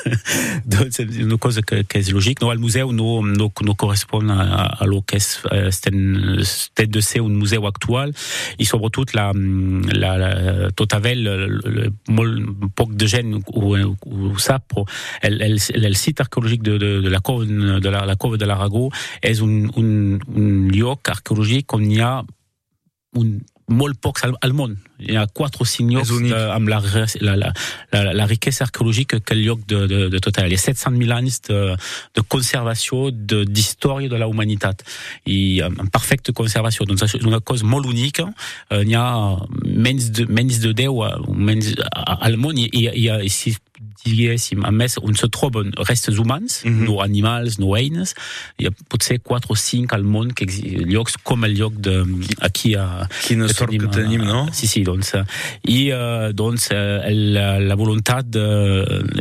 doncs 0.73 1.01
és 1.01 1.25
una 1.25 1.39
cosa 1.39 1.63
que, 1.63 1.83
que 1.85 1.99
és 1.99 2.13
lògic. 2.15 2.41
No, 2.41 2.53
el 2.53 2.59
museu 2.63 2.93
no, 2.93 3.21
no, 3.23 3.51
no 3.51 3.75
correspon 3.75 4.31
a, 4.31 4.67
a 4.79 4.87
lo 4.87 5.03
que 5.03 5.19
és, 5.19 5.43
té 6.75 6.87
de 6.87 7.03
ser 7.03 7.23
un 7.25 7.35
museu 7.39 7.67
actual 7.67 8.15
i 8.59 8.67
sobretot 8.69 9.15
la, 9.17 9.33
la, 9.95 10.15
la 10.21 10.71
tot 10.79 10.95
Avel, 10.99 11.27
molt 12.15 12.73
poc 12.79 12.95
de 12.99 13.09
gent 13.11 13.37
ho, 13.39 13.75
ho 13.75 14.33
sap, 14.43 14.67
però 14.73 14.87
el, 15.27 15.41
el, 15.45 15.59
el 15.59 15.99
site 15.99 16.25
arqueològic 16.25 16.65
de, 16.67 16.79
de, 16.83 16.91
de 17.05 17.13
la 17.13 17.23
cova 17.25 17.47
de 17.47 17.93
la, 17.93 18.05
la 18.09 18.17
cova 18.21 18.41
de 18.41 18.49
l'Aragó 18.49 18.89
és 19.23 19.43
un, 19.45 19.69
un, 19.79 20.19
un 20.35 20.51
lloc 20.75 21.13
arqueològic 21.15 21.77
on 21.79 21.87
hi 21.91 22.03
ha 22.05 22.13
un, 23.19 23.39
molt 23.69 24.01
pocs 24.01 24.25
al, 24.27 24.35
al 24.45 24.55
món. 24.57 24.77
Hi 24.99 25.15
ha 25.19 25.27
quatre 25.31 25.63
o 25.63 25.67
cinc 25.69 25.93
llocs 25.95 26.11
de, 26.11 26.39
amb 26.55 26.71
la, 26.71 26.81
la, 26.83 27.37
la, 27.37 27.53
la, 27.93 28.01
la 28.17 28.27
riquesa 28.27 28.65
arqueològica 28.67 29.21
que 29.21 29.37
el 29.37 29.45
lloc 29.45 29.63
de, 29.71 29.85
de, 29.91 30.01
de 30.11 30.21
total. 30.25 30.51
Hi 30.51 30.59
ha 30.59 30.65
700.000 30.65 31.15
anys 31.15 31.41
de, 31.47 31.61
de 32.17 32.25
conservació, 32.27 33.09
d'història 33.13 34.09
de, 34.09 34.17
de 34.17 34.23
la 34.25 34.31
humanitat. 34.31 34.83
I 35.29 35.61
en 35.69 35.93
perfecta 35.95 36.35
conservació. 36.37 36.89
Doncs 36.89 37.07
és 37.07 37.17
una 37.23 37.41
cosa 37.41 37.69
molt 37.69 37.87
única. 37.87 38.27
Hi 38.73 38.97
ha 38.99 39.07
menys 39.63 40.11
de, 40.17 40.27
menys 40.33 40.63
de 40.65 40.75
10 40.75 41.29
menys, 41.37 41.75
al 41.93 42.41
món 42.41 42.59
i, 42.59 42.67
i, 42.73 42.89
i, 42.89 43.09
i 43.29 43.33
si 43.33 43.55
diguéssim, 44.05 44.65
a 44.67 44.71
més 44.75 44.97
on 45.03 45.17
se 45.19 45.29
troben 45.33 45.73
restes 45.89 46.19
humans, 46.19 46.63
mm 46.65 46.71
-hmm. 46.71 46.85
no 46.87 47.01
animals, 47.03 47.59
no 47.59 47.75
eines, 47.77 48.15
hi 48.59 48.67
ha 48.67 48.73
potser 48.89 49.19
4 49.21 49.53
o 49.53 49.57
5 49.57 49.95
al 49.95 50.05
món 50.05 50.33
que 50.33 50.47
llocs 50.87 51.17
com 51.23 51.45
el 51.45 51.55
lloc 51.59 51.75
de, 51.75 52.05
aquí 52.41 52.75
a... 52.75 53.09
Quina 53.27 53.49
sort 53.49 53.71
tenim, 53.71 53.91
que 53.91 53.97
tenim, 53.97 54.23
no? 54.25 54.49
Sí, 54.53 54.67
sí, 54.67 54.83
doncs, 54.85 55.13
i 55.65 55.91
uh, 55.93 56.33
doncs 56.33 56.71
el, 56.71 57.33
la 57.69 57.75
voluntat 57.75 58.27
de, 58.27 58.47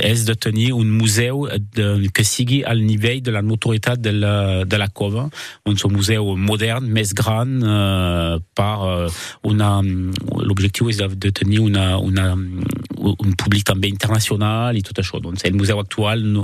és 0.02 0.26
de 0.26 0.36
tenir 0.36 0.74
un 0.74 0.90
museu 0.92 1.48
de, 1.76 2.10
que 2.14 2.24
sigui 2.24 2.64
al 2.64 2.86
nivell 2.86 3.22
de 3.22 3.32
la 3.32 3.42
notorietat 3.42 4.00
de 4.00 4.12
la, 4.12 4.66
de 4.66 4.78
la 4.78 4.90
cova, 4.90 5.30
un 5.66 5.76
museu 5.92 6.36
modern, 6.36 6.86
més 6.92 7.14
gran, 7.14 7.62
uh, 7.64 8.40
per 8.54 8.76
uh, 8.78 9.12
una... 9.44 9.82
L'objectiu 10.48 10.90
és 10.90 10.98
de, 10.98 11.08
de 11.16 11.32
tenir 11.32 11.60
una, 11.60 11.98
una, 11.98 12.34
un 12.34 13.34
públic 13.38 13.64
també 13.64 13.88
internacional 13.88 14.67
i 14.76 14.84
tot 14.84 15.00
això. 15.00 15.22
Doncs 15.24 15.46
el 15.48 15.56
museu 15.56 15.80
actual 15.80 16.26
no, 16.34 16.44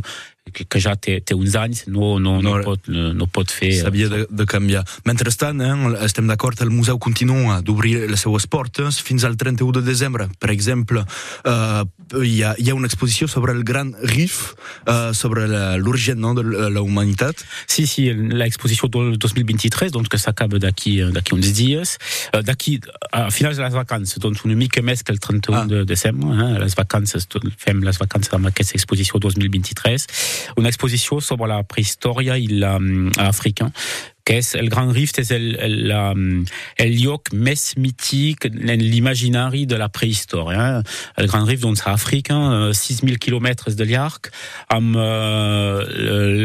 que, 0.51 0.65
que 0.67 0.79
ja 0.81 0.93
té, 0.99 1.17
té 1.23 1.35
uns 1.35 1.55
anys 1.55 1.85
no, 1.87 2.17
no, 2.19 2.37
no, 2.43 2.57
no, 2.59 2.63
pot, 2.65 2.87
no, 2.91 3.11
no 3.15 3.27
pot 3.31 3.51
fer... 3.51 3.71
S'havia 3.81 4.09
de, 4.11 4.23
de 4.29 4.45
canviar. 4.49 4.83
Mentrestant, 5.07 5.61
eh, 5.63 5.73
estem 6.05 6.27
d'acord, 6.29 6.59
el 6.63 6.71
museu 6.73 6.99
continua 7.01 7.61
d'obrir 7.65 7.95
les 8.11 8.23
seues 8.23 8.47
portes 8.51 8.99
fins 9.03 9.23
al 9.27 9.37
31 9.39 9.79
de 9.79 9.83
desembre. 9.87 10.27
Per 10.39 10.51
exemple, 10.53 11.03
eh, 11.47 11.83
hi, 12.21 12.35
ha, 12.43 12.53
hi 12.59 12.69
ha 12.69 12.75
una 12.77 12.89
exposició 12.91 13.27
sobre 13.31 13.55
el 13.55 13.63
Gran 13.67 13.93
Riff, 14.13 14.53
eh, 14.85 15.11
sobre 15.17 15.47
l'origen 15.81 16.21
no, 16.21 16.33
de 16.37 16.69
la 16.69 16.83
humanitat. 16.83 17.43
Sí, 17.65 17.87
sí, 17.87 18.09
l'exposició 18.13 18.91
del 18.93 19.17
2023, 19.17 19.93
doncs, 19.95 20.11
que 20.11 20.21
s'acaba 20.21 20.61
d'aquí 20.61 20.99
uns 21.03 21.53
dies. 21.57 21.97
D'aquí, 22.45 22.77
a 23.11 23.29
finals 23.33 23.57
de 23.57 23.65
les 23.65 23.75
vacances, 23.75 24.19
doncs 24.21 24.43
una 24.45 24.59
mica 24.59 24.83
més 24.85 25.01
que 25.03 25.15
el 25.15 25.23
31 25.23 25.57
ah. 25.57 25.65
de 25.71 25.83
desembre. 25.89 26.35
Eh, 26.35 26.59
les 26.61 26.77
vacances, 26.77 27.27
fem 27.57 27.81
les 27.83 27.97
vacances 28.01 28.35
amb 28.35 28.51
aquesta 28.51 28.77
exposició 28.77 29.21
2023 29.23 30.07
una 30.57 30.71
exposició 30.71 31.19
sobre 31.21 31.49
la 31.51 31.61
prehistòria 31.67 32.37
i 32.37 32.47
l'africain 32.47 33.73
que 33.73 34.12
és 34.31 34.53
el 34.55 34.69
Gran 34.69 34.93
Rift 34.95 35.19
és 35.19 35.31
el, 35.35 35.55
el, 35.59 35.91
el, 35.91 36.45
el 36.79 36.93
lloc 37.01 37.33
més 37.35 37.73
mític 37.75 38.47
en 38.47 38.79
l'imaginari 38.79 39.65
de 39.67 39.77
la 39.79 39.89
prehistòria. 39.91 40.81
El 41.19 41.27
Gran 41.27 41.47
Rift, 41.47 41.63
doncs, 41.65 41.83
a 41.83 41.93
Àfrica, 41.97 42.37
6.000 42.71 43.19
quilòmetres 43.19 43.75
de 43.75 43.87
llarg, 43.89 44.31
amb 44.71 44.95
uh, 44.95 45.83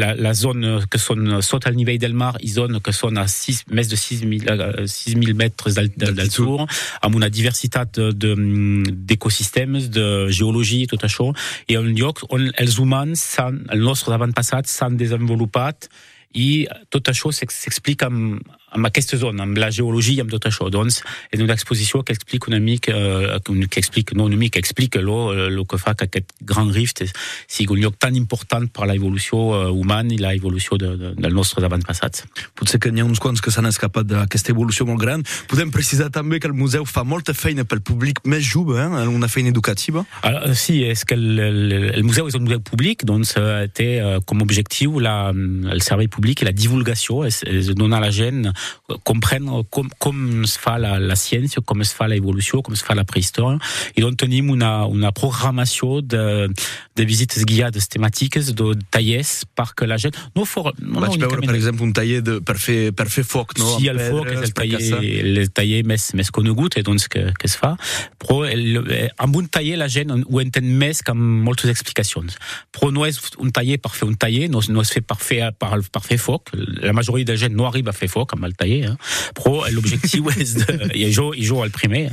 la, 0.01 0.13
la 0.19 0.33
zona 0.35 0.79
que 0.91 0.99
són 0.99 1.39
sota 1.45 1.71
el 1.71 1.79
nivell 1.79 2.01
del 2.01 2.17
mar 2.19 2.35
i 2.43 2.51
zona 2.51 2.83
que 2.83 2.93
són 2.95 3.17
a 3.21 3.27
6, 3.31 3.63
més 3.71 3.87
de 3.91 3.99
6.000 3.99 5.35
metres 5.39 5.79
d'altura, 5.79 6.67
amb 7.01 7.15
una 7.15 7.31
diversitat 7.31 7.99
d'ecosistemes, 8.19 9.89
de, 9.89 10.03
de 10.03 10.35
geologia 10.35 10.83
i 10.83 10.91
tot 10.91 11.07
això, 11.07 11.31
i 11.71 11.79
un 11.79 11.93
lloc 11.95 12.25
on 12.29 12.49
els 12.59 12.79
humans, 12.81 13.23
els 13.39 13.83
nostres 13.83 14.19
avantpassats, 14.19 14.79
s'han 14.79 14.99
desenvolupat 16.33 16.37
i 16.37 16.67
tot 16.89 17.09
això 17.09 17.31
s'explica 17.33 18.09
amb 18.71 18.89
aquesta 18.89 19.17
zona, 19.17 19.43
amb 19.43 19.57
la 19.57 19.69
geologia, 19.73 20.23
amb 20.23 20.33
tot 20.33 20.45
això. 20.49 20.69
Doncs 20.71 21.01
és 21.31 21.41
una 21.41 21.55
exposició 21.55 22.03
que 22.03 22.13
explica 22.13 22.49
una 22.51 22.59
mica, 22.59 22.93
eh, 22.93 23.39
que 23.69 23.79
explica, 23.79 24.15
no 24.15 24.25
una 24.25 24.37
mica, 24.37 24.59
que 24.59 24.65
explica 24.65 25.01
lo, 25.01 25.49
lo 25.49 25.65
que 25.65 25.77
fa 25.77 25.95
que 25.95 26.05
aquest 26.05 26.33
Grand 26.41 26.73
Rift 26.73 27.03
sigui 27.47 27.75
un 27.75 27.81
lloc 27.83 27.97
tan 27.99 28.15
important 28.15 28.67
per 28.73 28.83
a 28.83 28.89
l'evolució 28.89 29.37
eh, 29.37 29.69
humana 29.71 30.13
i 30.13 30.19
l'evolució 30.21 30.77
de, 30.77 30.95
de, 30.97 31.13
dels 31.17 31.35
nostres 31.35 31.65
avantpassats. 31.65 32.25
Potser 32.57 32.79
que 32.81 32.91
n'hi 32.91 33.03
ha 33.03 33.07
uns 33.07 33.21
quants 33.21 33.41
que 33.41 33.53
s'han 33.53 33.69
escapat 33.69 34.09
d'aquesta 34.09 34.53
evolució 34.53 34.87
molt 34.89 35.01
gran. 35.01 35.23
Podem 35.51 35.71
precisar 35.73 36.09
també 36.13 36.39
que 36.39 36.49
el 36.49 36.57
museu 36.57 36.85
fa 36.89 37.05
molta 37.07 37.33
feina 37.33 37.65
pel 37.65 37.81
públic 37.85 38.21
més 38.25 38.45
jove, 38.45 38.77
eh? 38.81 39.07
una 39.09 39.29
feina 39.31 39.49
educativa. 39.53 40.05
Alors, 40.21 40.57
sí, 40.59 40.81
és 40.85 41.05
que 41.05 41.17
el, 41.17 41.39
el, 41.39 41.73
el 41.93 42.03
museu 42.07 42.29
és 42.29 42.37
un 42.37 42.45
museu 42.45 42.61
públic, 42.65 43.05
doncs 43.07 43.35
eh, 43.39 43.67
té 43.73 43.89
eh, 43.99 44.17
com 44.25 44.41
a 44.41 44.47
objectiu 44.47 44.99
la, 45.03 45.31
el 45.31 45.83
servei 45.85 46.09
públic 46.11 46.43
i 46.43 46.49
la 46.49 46.55
divulgació, 46.55 47.23
és, 47.29 47.41
és 47.47 47.71
donar 47.77 48.01
a 48.01 48.07
la 48.07 48.13
gent 48.15 48.49
comprendre 49.07 49.63
com, 49.69 49.89
com 50.01 50.43
es 50.43 50.55
fa 50.59 50.77
la, 50.81 50.97
la 50.99 51.17
ciència, 51.19 51.63
com 51.65 51.83
es 51.85 51.93
fa 51.95 52.07
l'evolució, 52.09 52.61
com 52.65 52.75
es 52.77 52.83
fa 52.85 52.95
la 52.97 53.05
prehistòria, 53.07 53.59
i 53.95 54.03
doncs 54.03 54.19
tenim 54.23 54.49
una, 54.53 54.85
una 54.89 55.11
programació 55.15 56.01
de, 56.01 56.49
de 56.95 57.07
visites 57.07 57.45
guiades 57.47 57.89
temàtiques, 57.91 58.53
de 58.57 58.73
tallers, 58.91 59.43
perquè 59.57 59.87
la 59.89 59.99
gent... 60.01 60.17
No 60.35 60.45
for, 60.49 60.71
no, 60.79 61.03
Vaig 61.03 61.17
no 61.19 61.29
veure, 61.29 61.45
per 61.47 61.57
exemple, 61.57 61.85
un 61.87 61.93
taller 61.95 62.21
de, 62.25 62.39
per, 62.45 62.57
fer, 62.61 62.91
per 62.95 63.07
fer 63.11 63.25
foc, 63.27 63.55
no? 63.59 63.77
Sí, 63.77 63.89
Amb 63.89 64.01
el 64.01 64.11
foc 64.11 64.29
és 64.29 64.33
pedres, 64.33 64.49
el 64.49 64.55
per 64.55 64.63
taller, 64.63 64.81
caçar. 64.83 65.01
el 65.03 65.53
taller 65.61 65.81
més, 65.93 66.09
més 66.19 66.31
conegut 66.35 66.79
i 66.79 66.85
doncs 66.85 67.07
que, 67.11 67.25
que 67.39 67.49
es 67.49 67.55
fa, 67.59 67.75
però 68.19 68.41
el, 68.49 68.81
eh, 68.95 69.07
amb 69.21 69.39
un 69.39 69.49
taller 69.51 69.77
la 69.79 69.89
gent 69.91 70.13
ho 70.17 70.41
entén 70.41 70.67
més 70.79 71.03
que 71.05 71.13
amb 71.15 71.45
moltes 71.45 71.71
explicacions. 71.71 72.37
Però 72.75 72.91
no 72.93 73.05
és 73.07 73.19
un 73.39 73.53
taller 73.55 73.79
per 73.81 73.93
fer 73.95 74.07
un 74.09 74.17
taller, 74.19 74.49
no, 74.51 74.61
no 74.69 74.83
és 74.85 74.93
fet 74.95 75.07
per 75.07 75.19
fer, 75.21 75.41
per, 75.59 75.81
per 75.91 76.03
fer 76.05 76.19
foc. 76.21 76.53
La 76.83 76.95
majoria 76.97 77.27
de 77.29 77.37
gent 77.39 77.55
no 77.55 77.67
arriba 77.69 77.93
a 77.93 77.97
fer 77.97 78.09
foc 78.11 78.35
amb 78.35 78.48
el 78.49 78.57
taller, 78.59 78.91
eh? 78.91 78.95
però 79.37 79.63
l'objectiu 79.71 80.29
és 80.35 80.55
de... 80.59 80.77
I 80.97 81.11
jo, 81.15 81.29
i 81.37 81.45
jo 81.47 81.61
el 81.63 81.71
primer. 81.75 82.07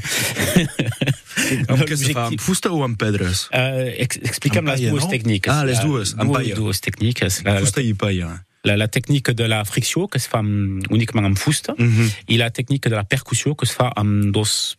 Amb 1.69 1.83
què 1.87 1.97
se 1.99 2.13
fa? 2.15 2.27
Amb 2.31 2.41
fusta 2.43 2.71
o 2.75 2.81
amb 2.87 2.99
pedres? 3.01 3.47
Uh, 3.55 3.91
ex, 4.03 4.19
explica'm 4.23 4.67
les 4.71 4.81
paia, 4.81 4.93
dues 4.95 5.05
no? 5.07 5.13
tècniques. 5.13 5.53
Ah, 5.53 5.65
les 5.69 5.81
La- 5.81 5.87
dues, 5.89 6.15
amb 6.17 6.31
dues, 6.33 6.39
paia. 6.43 6.59
dues 6.59 6.81
tècniques. 6.85 7.41
La, 7.47 7.57
la, 7.59 7.65
Fusta 7.67 7.85
i 7.85 7.93
paia. 7.99 8.33
la, 8.67 8.75
la 8.81 8.89
tècnica 8.91 9.35
de 9.37 9.47
la 9.51 9.61
fricció, 9.69 10.09
que 10.11 10.19
es 10.19 10.27
fa 10.31 10.41
amb, 10.43 10.87
únicament 10.91 11.29
amb 11.29 11.39
fusta, 11.39 11.75
Mhm. 11.79 12.09
i 12.35 12.39
la 12.41 12.51
tècnica 12.51 12.91
de 12.91 12.97
la 12.97 13.05
percussió, 13.07 13.55
que 13.55 13.65
es 13.69 13.73
fa 13.77 13.93
amb 13.97 14.33
dos, 14.35 14.79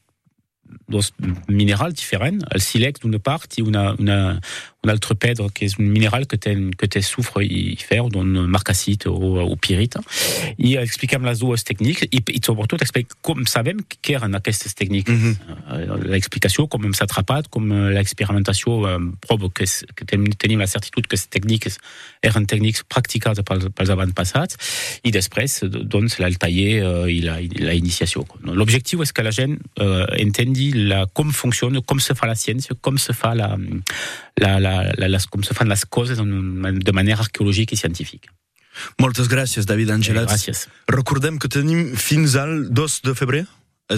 dos 0.87 1.13
minerals 1.47 1.95
diferents, 1.95 2.43
el 2.51 2.61
sílex 2.61 2.99
d'una 2.99 3.19
part 3.23 3.57
i 3.57 3.63
una, 3.63 3.93
una, 4.83 4.87
un 4.87 4.89
altre 4.93 5.15
pedra, 5.15 5.47
que 5.53 5.65
és 5.65 5.77
un 5.79 5.89
mineral 5.91 6.27
que 6.27 6.37
té, 6.37 6.53
que 6.77 6.87
té 6.87 7.01
sufre 7.01 7.43
i 7.43 7.75
fer, 7.81 7.99
doncs 8.11 8.47
marcassit 8.47 9.07
o, 9.07 9.13
o 9.43 9.55
pirita. 9.57 10.01
I 10.57 10.75
expliquem 10.77 11.25
les 11.25 11.39
dues 11.39 11.63
tècniques 11.65 12.07
i, 12.11 12.21
i 12.21 12.41
sobretot 12.43 12.81
expliquem 12.81 13.17
com 13.21 13.45
sabem 13.45 13.81
què 14.01 14.15
eren 14.17 14.35
aquestes 14.37 14.75
tècniques. 14.77 15.13
Mhm. 15.13 15.35
Uh, 15.67 15.97
L'explicació, 16.07 16.67
com 16.67 16.85
hem 16.85 16.93
s'ha 16.93 17.05
atrapat, 17.07 17.49
com 17.49 17.69
uh, 17.71 17.89
l'experimentació 17.93 18.77
uh, 18.85 18.97
prova 19.25 19.49
que, 19.53 19.63
és- 19.67 19.83
que 19.95 20.05
ten, 20.05 20.25
tenim 20.37 20.59
la 20.59 20.67
certitud 20.67 21.07
que 21.07 21.17
les 21.17 21.27
tècniques 21.29 21.79
eren 22.23 22.45
tècniques 22.47 22.83
practicades 22.87 23.43
pels, 23.45 23.67
pels 23.75 23.89
avantpassats 23.93 24.57
i 25.03 25.11
després, 25.11 25.63
eh, 25.63 25.69
doncs, 25.69 26.19
el 26.19 26.37
taller 26.37 26.83
uh, 26.83 27.05
i 27.09 27.19
la, 27.25 27.39
i 27.41 27.49
la 27.63 27.73
iniciació. 27.77 28.25
L'objectiu 28.43 29.01
és 29.03 29.11
que 29.13 29.23
la 29.25 29.31
gent 29.35 29.57
uh, 29.79 30.05
entengui 30.19 30.71
la, 30.87 31.05
com 31.13 31.31
funciona, 31.31 31.81
com 31.81 31.99
se 32.03 32.15
fa 32.17 32.27
la 32.27 32.35
ciència, 32.37 32.75
com 32.81 32.97
se 33.01 33.13
fa 33.17 33.33
la, 33.37 33.53
la, 34.41 34.57
la, 34.59 34.73
la, 34.97 35.09
les, 35.09 35.27
com 35.31 35.43
se 35.43 35.55
fan 35.57 35.69
les 35.69 35.85
coses 35.85 36.19
en, 36.21 36.79
de 36.79 36.95
manera 36.95 37.23
arqueològica 37.25 37.75
i 37.75 37.79
científica. 37.79 38.33
Moltes 39.01 39.29
gràcies, 39.31 39.65
David 39.65 39.91
Angelats. 39.95 40.29
Gràcies. 40.29 40.65
Recordem 40.93 41.39
que 41.41 41.49
tenim 41.49 41.95
fins 41.97 42.35
al 42.37 42.67
2 42.69 42.99
de 43.07 43.15
febrer, 43.17 43.45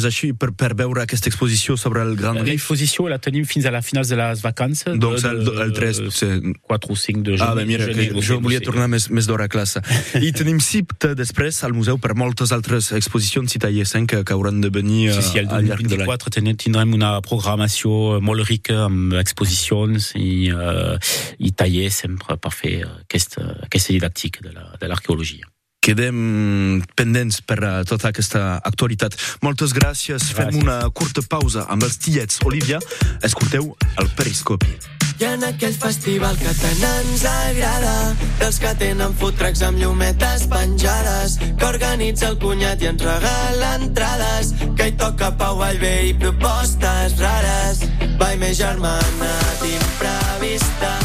així, 0.05 0.33
per, 0.37 0.51
per 0.53 0.75
veure 0.77 1.01
aquesta 1.01 1.29
exposició 1.31 1.73
sobre 1.75 2.03
el 2.05 2.15
Gran 2.15 2.35
Rift. 2.37 2.47
L'exposició 2.51 3.07
la 3.09 3.17
tenim 3.17 3.45
fins 3.49 3.65
a 3.65 3.71
la 3.73 3.81
final 3.81 4.05
de 4.05 4.15
les 4.19 4.41
vacances. 4.45 4.99
Doncs 5.01 5.23
de- 5.23 5.29
el, 5.31 5.39
de- 5.47 5.55
el 5.63 5.73
3, 5.73 6.01
potser... 6.05 6.29
4 6.61 6.93
o 6.93 6.95
5 6.95 7.23
de 7.25 7.31
gener. 7.37 7.47
Ah, 7.47 7.55
bé, 7.57 7.65
mira, 7.65 7.87
que 7.87 7.95
gener, 7.95 8.11
sé, 8.21 8.27
jo 8.27 8.37
volia 8.39 8.61
tornar 8.61 8.85
més, 8.87 9.09
més 9.09 9.25
d'hora 9.25 9.47
a 9.49 9.51
classe. 9.51 9.81
I 10.21 10.29
tenim 10.37 10.59
CIPT 10.61 11.09
després 11.17 11.63
al 11.65 11.73
museu 11.73 11.97
per 11.97 12.13
moltes 12.13 12.53
altres 12.53 12.91
exposicions 12.93 13.55
i 13.57 13.63
tallers 13.65 13.95
eh, 13.97 14.05
que, 14.05 14.21
que 14.23 14.33
hauran 14.37 14.61
de 14.61 14.69
venir 14.69 15.09
Sí, 15.17 15.25
sí, 15.25 15.39
el 15.41 15.49
al 15.49 15.65
llarg 15.65 15.81
de 15.81 15.97
l'any. 15.97 16.05
2024 16.05 16.35
ten- 16.37 16.53
tindrem 16.61 16.93
una 16.93 17.15
programació 17.25 18.19
molt 18.21 18.45
rica 18.47 18.83
amb 18.85 19.17
exposicions 19.17 20.11
i, 20.21 20.51
uh, 20.53 20.97
i 21.41 21.49
tallers 21.57 22.03
sempre 22.05 22.37
per 22.37 22.53
fer 22.53 22.75
aquesta, 22.85 23.41
aquesta 23.65 23.93
didàctica 23.97 24.45
de 24.45 24.53
la- 24.53 24.75
de 24.79 24.87
l'arqueologia. 24.87 25.49
Quedem 25.79 26.83
pendents 26.95 27.39
per 27.41 27.59
uh, 27.63 27.73
tota 27.87 28.11
aquesta 28.11 28.59
actualitat. 28.67 29.15
Moltes 29.41 29.73
gràcies. 29.73 30.29
Fem 30.35 30.51
Gràcies. 30.51 30.63
una 30.63 30.79
curta 30.91 31.23
pausa 31.23 31.65
amb 31.71 31.87
els 31.87 31.97
tillets. 32.03 32.41
Olivia, 32.45 32.81
escolteu 33.23 33.75
el 33.97 34.09
periscopi. 34.17 34.75
I 35.19 35.25
en 35.27 35.43
aquell 35.43 35.73
festival 35.75 36.37
que 36.39 36.51
tant 36.61 36.83
ens 36.87 37.25
agrada 37.27 37.95
dels 38.39 38.59
que 38.63 38.71
tenen 38.79 39.15
food 39.19 39.35
trucks 39.39 39.63
amb 39.67 39.81
llumetes 39.81 40.45
penjades 40.47 41.35
que 41.43 41.67
organitza 41.67 42.29
el 42.29 42.37
cunyat 42.39 42.79
i 42.85 42.87
ens 42.93 43.03
regala 43.03 43.73
entrades 43.81 44.53
que 44.79 44.87
hi 44.87 44.95
toca 45.01 45.33
Pau 45.41 45.59
Vallvé 45.59 45.91
i 46.13 46.15
propostes 46.23 47.19
rares 47.19 47.83
Vai 48.15 48.39
més 48.39 48.55
germana 48.63 49.35
d'imprevista 49.59 50.95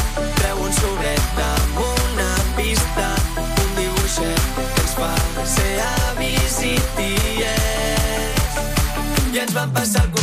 i 9.77 10.14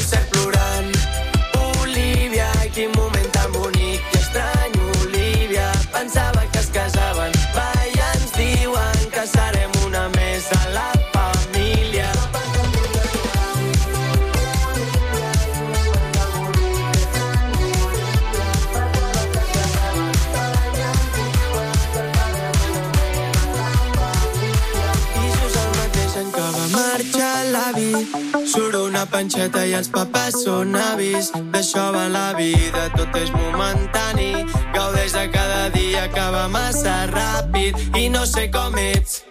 panxeta 29.13 29.63
i 29.69 29.75
els 29.77 29.91
papes 29.93 30.39
són 30.45 30.77
avis. 30.79 31.31
D'això 31.53 31.91
va 31.95 32.07
la 32.13 32.33
vida, 32.39 32.89
tot 32.97 33.17
és 33.21 33.31
momentani. 33.37 34.33
Gaudeix 34.75 35.13
de 35.17 35.27
cada 35.35 35.69
dia 35.77 36.09
va 36.33 36.49
massa 36.49 36.95
ràpid. 37.13 37.77
I 37.99 38.09
no 38.09 38.25
sé 38.27 38.49
com 38.51 38.75
ets 38.79 39.23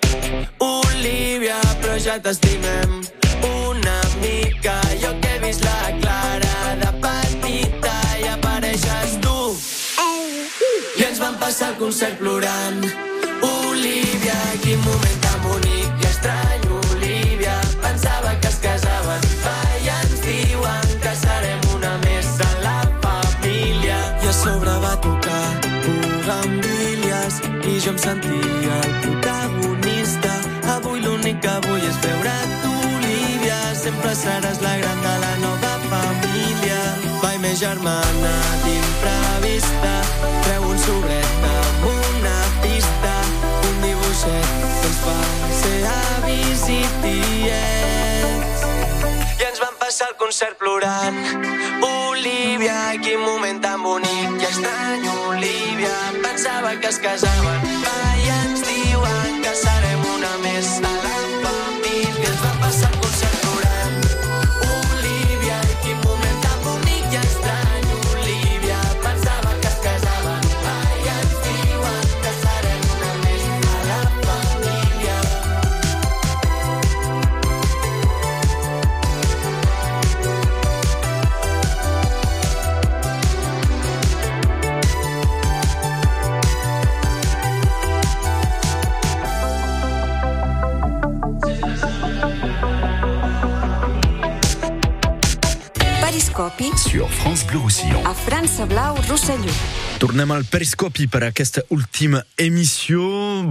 Olivia, 0.59 1.59
però 1.81 1.97
ja 1.97 2.19
t'estimem. 2.19 3.01
Una 3.49 3.99
mica 4.21 4.77
jo 5.01 5.11
que 5.21 5.35
he 5.35 5.39
vist 5.45 5.65
la 5.65 5.91
Clara 6.01 6.75
de 6.81 6.91
petita 7.05 7.97
i 8.21 8.27
apareixes 8.35 9.17
tu. 9.25 9.37
I 10.99 11.09
ens 11.09 11.19
vam 11.19 11.37
passar 11.41 11.73
el 11.73 11.77
concert 11.81 12.17
plorant. 12.21 12.85
Olivia, 13.41 14.39
quin 14.61 14.79
moment 14.85 15.21
tan 15.25 15.39
bonic 15.47 15.80
sentia 28.01 28.73
el 28.83 28.93
protagonista. 29.03 30.33
Avui 30.75 31.01
l'únic 31.05 31.37
que 31.45 31.53
vull 31.67 31.83
és 31.85 31.97
veure 32.05 32.33
tu, 32.63 32.71
Olivia. 32.97 33.59
Sempre 33.77 34.13
seràs 34.17 34.61
la 34.65 34.73
gran 34.81 35.03
de 35.05 35.13
la 35.23 35.33
nova 35.43 35.73
família. 35.91 36.79
Vai, 37.21 37.37
més 37.43 37.59
germana 37.61 38.33
d'imprevista, 38.65 39.93
treu 40.47 40.67
un 40.71 40.81
sobret 40.87 41.47
amb 41.51 41.87
una 41.93 42.37
pista, 42.65 43.15
un 43.69 43.81
dibuixet 43.85 44.51
que 44.65 44.91
ens 44.91 45.01
fa 45.05 45.17
ser 45.61 45.79
avis 45.93 46.67
i. 46.79 46.81
I 49.37 49.49
ens 49.49 49.61
vam 49.61 49.77
passar 49.81 50.09
el 50.09 50.17
concert 50.17 50.57
plorant. 50.57 51.21
Olivia, 51.85 52.79
quin 53.03 53.21
moment 53.21 53.61
tan 53.61 53.83
bonic 53.85 54.39
i 54.41 54.49
Olivia. 54.49 55.20
Pensava 56.41 56.75
que 56.75 56.87
es 56.87 56.97
casaven, 56.97 57.61
va, 57.83 58.50
Hitchcock. 96.41 96.50
Periscopi 96.61 96.89
sur 96.89 97.09
France 97.09 97.43
Bleu 97.47 97.61
Roussillon. 97.61 98.05
a 98.05 98.13
França 98.13 98.65
Blau 98.67 98.95
Rosselló. 99.09 99.49
Tornem 99.97 100.31
al 100.31 100.45
Periscopi 100.45 101.07
per 101.07 101.23
a 101.23 101.27
aquesta 101.29 101.61
última 101.69 102.23
emissió. 102.37 103.01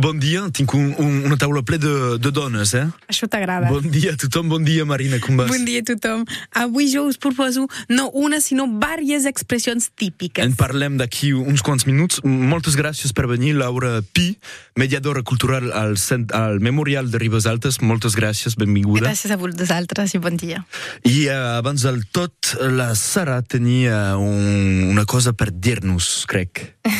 Bon 0.02 0.18
dia, 0.18 0.42
tinc 0.50 0.72
un, 0.74 0.94
un, 0.98 1.24
una 1.26 1.36
taula 1.38 1.62
ple 1.62 1.78
de, 1.78 2.18
de 2.18 2.30
dones, 2.34 2.74
eh? 2.74 2.86
Això 3.10 3.28
t'agrada. 3.30 3.70
Bon 3.70 3.82
dia 3.82 4.14
a 4.14 4.18
tothom, 4.18 4.48
bon 4.50 4.66
dia 4.66 4.84
Marina, 4.86 5.18
com 5.22 5.38
vas? 5.38 5.50
Bon 5.50 5.62
dia 5.66 5.82
a 5.82 5.86
tothom. 5.86 6.24
Avui 6.58 6.88
jo 6.90 7.04
us 7.06 7.18
proposo 7.22 7.66
no 7.88 8.08
una, 8.14 8.40
sinó 8.42 8.66
diverses 8.66 9.26
expressions 9.30 9.90
típiques. 9.94 10.42
En 10.46 10.54
parlem 10.58 10.98
d'aquí 10.98 11.32
uns 11.34 11.62
quants 11.66 11.86
minuts. 11.86 12.22
Moltes 12.26 12.78
gràcies 12.78 13.14
per 13.14 13.26
venir, 13.30 13.54
Laura 13.58 14.00
Pi, 14.14 14.32
mediadora 14.78 15.22
cultural 15.26 15.70
al, 15.74 15.96
cent, 16.02 16.28
al 16.34 16.58
Memorial 16.62 17.10
de 17.10 17.22
Ribes 17.22 17.46
Altes. 17.50 17.78
Moltes 17.82 18.18
gràcies, 18.18 18.58
benvinguda. 18.58 19.06
Gràcies 19.06 19.34
a 19.34 19.38
vosaltres 19.38 20.14
i 20.14 20.22
bon 20.22 20.38
dia. 20.38 20.64
I 21.06 21.28
eh, 21.28 21.38
abans 21.58 21.86
del 21.86 22.02
tot, 22.10 22.54
la 22.58 22.90
Sara 23.00 23.40
tenia 23.42 24.16
un, 24.20 24.90
una 24.90 25.06
cosa 25.08 25.32
per 25.32 25.50
dir-nos, 25.50 26.26
crec. 26.30 26.66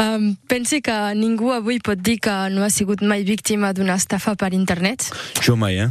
Um, 0.00 0.32
pensi 0.48 0.80
que 0.80 0.94
ningú 1.16 1.50
avui 1.52 1.78
pot 1.84 2.00
dir 2.00 2.16
que 2.24 2.32
no 2.52 2.64
ha 2.64 2.70
sigut 2.72 3.02
mai 3.04 3.22
víctima 3.26 3.72
d'una 3.76 3.98
estafa 4.00 4.34
per 4.38 4.50
internet. 4.56 5.06
Jo 5.44 5.56
mai, 5.60 5.76
eh? 5.84 5.90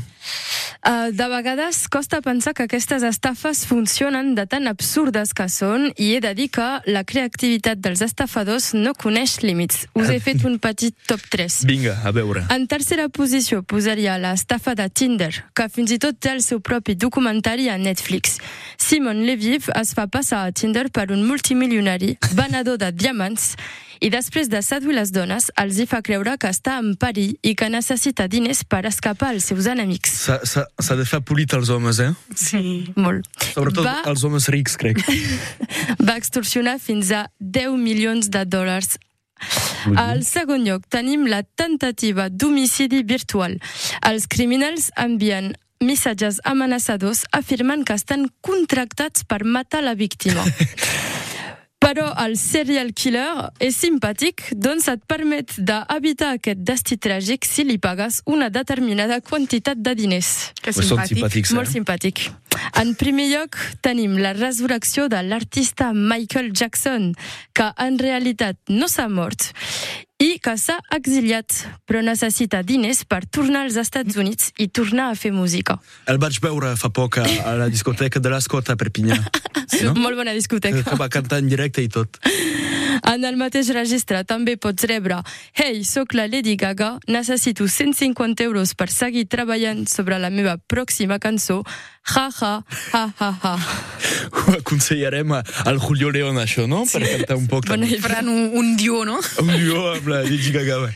Uh, 0.80 1.12
de 1.12 1.28
vegades 1.28 1.90
costa 1.90 2.22
pensar 2.22 2.54
que 2.54 2.64
aquestes 2.64 3.04
estafes 3.04 3.66
funcionen 3.68 4.34
de 4.34 4.46
tan 4.48 4.64
absurdes 4.72 5.34
que 5.36 5.50
són 5.52 5.90
i 6.00 6.14
he 6.16 6.22
de 6.24 6.32
dir 6.38 6.46
que 6.56 6.68
la 6.88 7.02
creativitat 7.04 7.82
dels 7.84 8.00
estafadors 8.06 8.70
no 8.78 8.94
coneix 8.96 9.42
límits. 9.44 9.82
Us 10.00 10.08
he 10.08 10.22
fet 10.24 10.46
un 10.48 10.56
petit 10.64 10.96
top 11.10 11.26
3. 11.36 11.58
Vinga, 11.68 11.98
a 12.00 12.14
veure. 12.16 12.46
En 12.56 12.64
tercera 12.72 13.10
posició 13.12 13.60
posaria 13.60 14.16
l'estafa 14.24 14.78
de 14.80 14.88
Tinder, 14.88 15.34
que 15.52 15.68
fins 15.68 15.92
i 15.92 16.00
tot 16.00 16.16
té 16.16 16.32
el 16.32 16.40
seu 16.48 16.64
propi 16.64 16.96
documentari 16.96 17.68
a 17.68 17.76
Netflix. 17.76 18.40
Simon 18.80 19.26
Leviv 19.28 19.68
es 19.76 19.92
fa 19.98 20.08
passar 20.08 20.46
a 20.48 20.56
Tinder 20.56 20.88
per 20.96 21.10
un 21.12 21.28
multimilionari, 21.28 22.16
venedor 22.40 22.80
de 22.80 22.94
diamants, 22.96 23.58
i 24.02 24.10
després 24.10 24.50
de 24.50 24.62
seduir 24.64 24.96
les 24.96 25.12
dones, 25.12 25.50
els 25.60 25.80
hi 25.80 25.86
fa 25.90 26.02
creure 26.06 26.38
que 26.40 26.48
està 26.52 26.78
en 26.80 26.94
perill 27.00 27.36
i 27.44 27.56
que 27.60 27.70
necessita 27.70 28.28
diners 28.32 28.64
per 28.64 28.86
escapar 28.88 29.34
als 29.34 29.46
seus 29.52 29.66
enemics. 29.68 30.14
S'ha- 30.44 30.96
de 31.00 31.06
fer 31.06 31.22
polit 31.22 31.54
als 31.54 31.70
homes, 31.70 32.00
eh? 32.00 32.12
Sí. 32.36 32.92
Molt. 32.96 33.28
Sobretot 33.54 33.86
Va- 33.86 34.02
als 34.06 34.24
homes 34.24 34.48
rics, 34.48 34.76
crec. 34.78 35.00
Va 36.08 36.16
extorsionar 36.18 36.80
fins 36.80 37.12
a 37.12 37.28
10 37.40 37.78
milions 37.78 38.30
de 38.30 38.46
dòlars 38.46 38.98
al 39.96 40.26
segon 40.28 40.66
lloc 40.68 40.84
tenim 40.92 41.22
la 41.32 41.44
tentativa 41.44 42.28
d'homicidi 42.30 43.04
virtual. 43.08 43.56
Els 44.04 44.28
criminals 44.28 44.90
envien 45.00 45.54
missatges 45.80 46.42
amenaçadors 46.44 47.22
afirmant 47.32 47.86
que 47.88 47.96
estan 47.96 48.28
contractats 48.44 49.24
per 49.24 49.46
matar 49.48 49.80
la 49.86 49.96
víctima. 49.96 50.44
Però 51.90 52.12
el 52.22 52.36
serial 52.38 52.92
killer 52.94 53.48
és 53.66 53.74
simpàtic, 53.82 54.44
doncs 54.54 54.86
et 54.92 55.02
permet 55.10 55.56
d'evitar 55.58 56.36
aquest 56.36 56.60
destí 56.62 57.00
tràgic 57.02 57.48
si 57.50 57.64
li 57.66 57.80
pagues 57.82 58.20
una 58.30 58.52
determinada 58.54 59.18
quantitat 59.26 59.82
de 59.82 59.96
diners. 59.98 60.52
Que 60.62 60.70
simpàtic. 60.70 61.18
simpàtics, 61.18 61.54
Molt 61.58 61.72
eh? 61.72 61.74
simpàtic. 61.80 62.22
En 62.78 62.94
primer 62.94 63.26
lloc, 63.32 63.58
tenim 63.82 64.20
la 64.22 64.36
resurrecció 64.38 65.08
de 65.10 65.24
l'artista 65.26 65.90
Michael 65.96 66.52
Jackson, 66.54 67.16
que 67.58 67.72
en 67.82 67.98
realitat 67.98 68.62
no 68.70 68.86
s'ha 68.86 69.10
mort 69.10 69.50
i 70.20 70.36
que 70.44 70.56
s'ha 70.60 70.76
exiliat, 70.96 71.56
però 71.88 72.02
necessita 72.04 72.60
diners 72.62 73.06
per 73.08 73.24
tornar 73.26 73.64
als 73.66 73.78
Estats 73.80 74.20
Units 74.20 74.52
i 74.60 74.68
tornar 74.68 75.10
a 75.14 75.16
fer 75.16 75.32
música. 75.32 75.78
El 76.12 76.20
vaig 76.20 76.42
veure 76.44 76.76
fa 76.80 76.92
poc 76.92 77.22
a, 77.24 77.28
a 77.48 77.56
la 77.64 77.70
discoteca 77.72 78.20
de 78.20 78.34
l'Escot 78.34 78.70
a 78.70 78.78
Perpinyà. 78.80 79.20
No? 79.80 79.94
Molt 79.96 80.18
bona 80.18 80.34
discoteca. 80.36 80.82
Que 80.84 80.98
va 81.00 81.08
cantar 81.14 81.38
en 81.40 81.48
directe 81.48 81.80
i 81.80 81.88
tot. 81.94 82.18
En 83.08 83.24
el 83.24 83.38
mateix 83.40 83.70
registre 83.72 84.24
també 84.28 84.58
pots 84.60 84.84
rebre 84.90 85.22
Hey, 85.54 85.84
sóc 85.88 86.14
la 86.18 86.26
Lady 86.28 86.58
Gaga, 86.60 86.98
necessito 87.08 87.68
150 87.70 88.44
euros 88.44 88.74
per 88.76 88.90
seguir 88.92 89.28
treballant 89.32 89.86
sobre 89.88 90.20
la 90.20 90.30
meva 90.34 90.58
pròxima 90.58 91.20
cançó. 91.22 91.62
Ha, 92.16 92.30
ha, 92.42 92.64
ha, 92.94 93.14
ha, 93.20 93.30
ha. 93.44 93.56
Ho 94.32 94.54
aconsellarem 94.58 95.32
al 95.34 95.78
Julio 95.78 96.10
León, 96.10 96.40
això, 96.42 96.66
no? 96.68 96.84
Per 96.90 97.02
cantar 97.06 97.38
un 97.38 97.46
poc. 97.52 97.68
Bona 97.70 97.86
també. 97.86 98.00
Faran 98.02 98.32
un, 98.32 98.50
un 98.58 98.72
dió, 98.80 99.04
no? 99.06 99.20
Un 99.44 99.52
lió 99.54 99.92
amb 99.94 100.10
la 100.10 100.24
Lady 100.26 100.54
Gaga, 100.56 100.80
bé. 100.86 100.96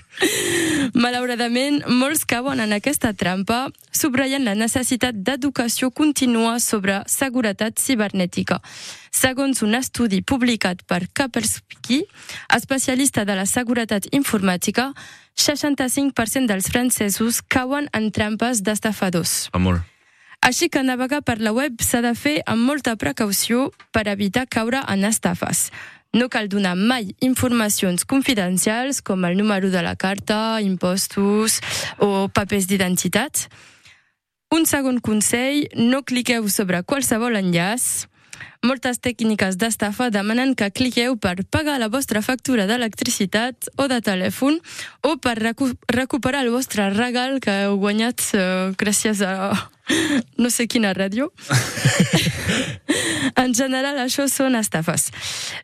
Malauradament, 0.93 1.83
molts 1.87 2.25
cauen 2.29 2.59
en 2.63 2.73
aquesta 2.75 3.13
trampa, 3.17 3.67
subratllant 3.93 4.45
la 4.45 4.57
necessitat 4.57 5.21
d'educació 5.25 5.91
contínua 5.91 6.57
sobre 6.59 7.01
seguretat 7.09 7.79
cibernètica. 7.81 8.59
Segons 9.13 9.61
un 9.61 9.77
estudi 9.77 10.23
publicat 10.25 10.81
per 10.89 11.05
Kaspersky, 11.13 12.03
especialista 12.57 13.25
de 13.25 13.37
la 13.37 13.45
seguretat 13.45 14.09
informàtica, 14.11 14.91
65% 15.37 16.49
dels 16.49 16.69
francesos 16.69 17.41
cauen 17.41 17.89
en 17.93 18.11
trampes 18.11 18.61
d'estafadors. 18.65 19.49
Amor. 19.53 19.83
Així 20.43 20.67
que 20.67 20.81
navegar 20.83 21.21
per 21.23 21.37
la 21.39 21.53
web 21.55 21.79
s'ha 21.79 22.01
de 22.03 22.11
fer 22.19 22.41
amb 22.51 22.67
molta 22.67 22.97
precaució 22.99 23.69
per 23.95 24.09
evitar 24.11 24.43
caure 24.51 24.81
en 24.91 25.05
estafes. 25.07 25.69
No 26.11 26.27
cal 26.27 26.49
donar 26.51 26.75
mai 26.75 27.13
informacions 27.23 28.03
confidencials 28.03 28.99
com 29.01 29.23
el 29.23 29.37
número 29.39 29.71
de 29.71 29.81
la 29.81 29.95
carta, 29.95 30.59
impostos 30.59 31.61
o 31.97 32.27
papers 32.27 32.67
d'identitat. 32.67 33.47
Un 34.51 34.67
segon 34.67 34.99
consell, 34.99 35.63
no 35.79 36.03
cliqueu 36.03 36.49
sobre 36.51 36.83
qualsevol 36.83 37.39
enllaç. 37.39 38.09
Moltes 38.67 38.99
tècniques 38.99 39.55
d'estafa 39.55 40.09
demanen 40.11 40.57
que 40.59 40.69
cliqueu 40.75 41.15
per 41.15 41.37
pagar 41.47 41.79
la 41.79 41.87
vostra 41.87 42.21
factura 42.21 42.67
d'electricitat 42.67 43.71
o 43.79 43.87
de 43.87 44.01
telèfon 44.03 44.59
o 45.07 45.15
per 45.23 45.37
recu 45.39 45.71
recuperar 45.87 46.43
el 46.43 46.51
vostre 46.51 46.89
regal 46.91 47.39
que 47.39 47.63
heu 47.63 47.79
guanyat 47.79 48.27
eh, 48.35 48.75
gràcies 48.75 49.23
a 49.23 49.71
no 50.37 50.49
sé 50.53 50.67
quina 50.67 50.93
ràdio. 50.95 51.29
en 53.43 53.53
general, 53.55 53.99
això 54.03 54.27
són 54.31 54.57
estafes. 54.59 55.09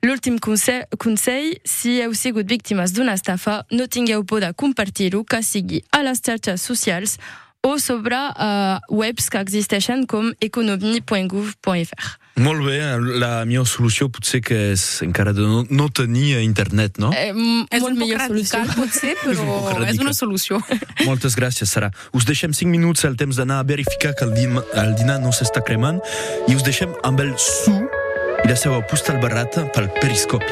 L'últim 0.05 0.39
consell, 0.43 0.85
consell, 1.01 1.55
si 1.65 1.99
heu 2.03 2.15
sigut 2.17 2.49
víctimes 2.49 2.93
d'una 2.95 3.17
estafa, 3.19 3.63
no 3.71 3.87
tingueu 3.87 4.25
por 4.25 4.43
de 4.43 4.53
compartir-ho, 4.53 5.23
que 5.23 5.43
sigui 5.43 5.83
a 5.91 6.03
les 6.05 6.23
xarxes 6.25 6.61
socials 6.61 7.19
o 7.65 7.77
sobre 7.79 8.15
uh, 8.15 8.79
webs 8.89 9.27
que 9.29 9.37
existeixen 9.37 10.05
com 10.07 10.31
economie.gouv.fr. 10.39 12.17
Molt 12.39 12.63
bé, 12.63 12.77
la 13.19 13.43
millor 13.43 13.65
solució 13.67 14.07
potser 14.07 14.39
que 14.39 14.55
és 14.71 14.83
encara 15.03 15.33
de 15.35 15.43
no, 15.43 15.65
no 15.67 15.89
tenir 15.91 16.37
internet, 16.39 16.95
no? 17.03 17.09
Eh, 17.11 17.33
És 17.33 17.81
molt 17.83 17.91
un 17.91 17.97
poc 17.99 18.05
millor 18.05 18.21
radical, 18.23 18.63
solució. 18.63 18.79
potser, 18.79 19.15
És 19.33 19.41
un 19.43 19.49
però 19.67 19.89
és 19.89 19.99
una 19.99 20.13
solució. 20.15 20.61
Moltes 21.09 21.35
gràcies, 21.35 21.67
Sara. 21.67 21.91
Us 22.15 22.23
deixem 22.29 22.55
5 22.55 22.71
minuts 22.71 23.03
el 23.09 23.19
temps 23.19 23.35
d'anar 23.35 23.59
a 23.59 23.67
verificar 23.67 24.13
que 24.15 24.23
el, 24.23 24.31
din 24.37 24.55
el 24.55 24.95
dinar 24.95 25.19
no 25.19 25.33
s'està 25.35 25.59
cremant 25.65 25.99
i 26.47 26.55
us 26.55 26.63
deixem 26.63 26.95
amb 27.03 27.19
el 27.25 27.35
Su 27.39 27.75
i 27.75 28.47
la 28.47 28.55
seva 28.55 28.79
postal 28.87 29.19
barrata 29.19 29.65
pel 29.75 29.91
periscopi. 29.99 30.47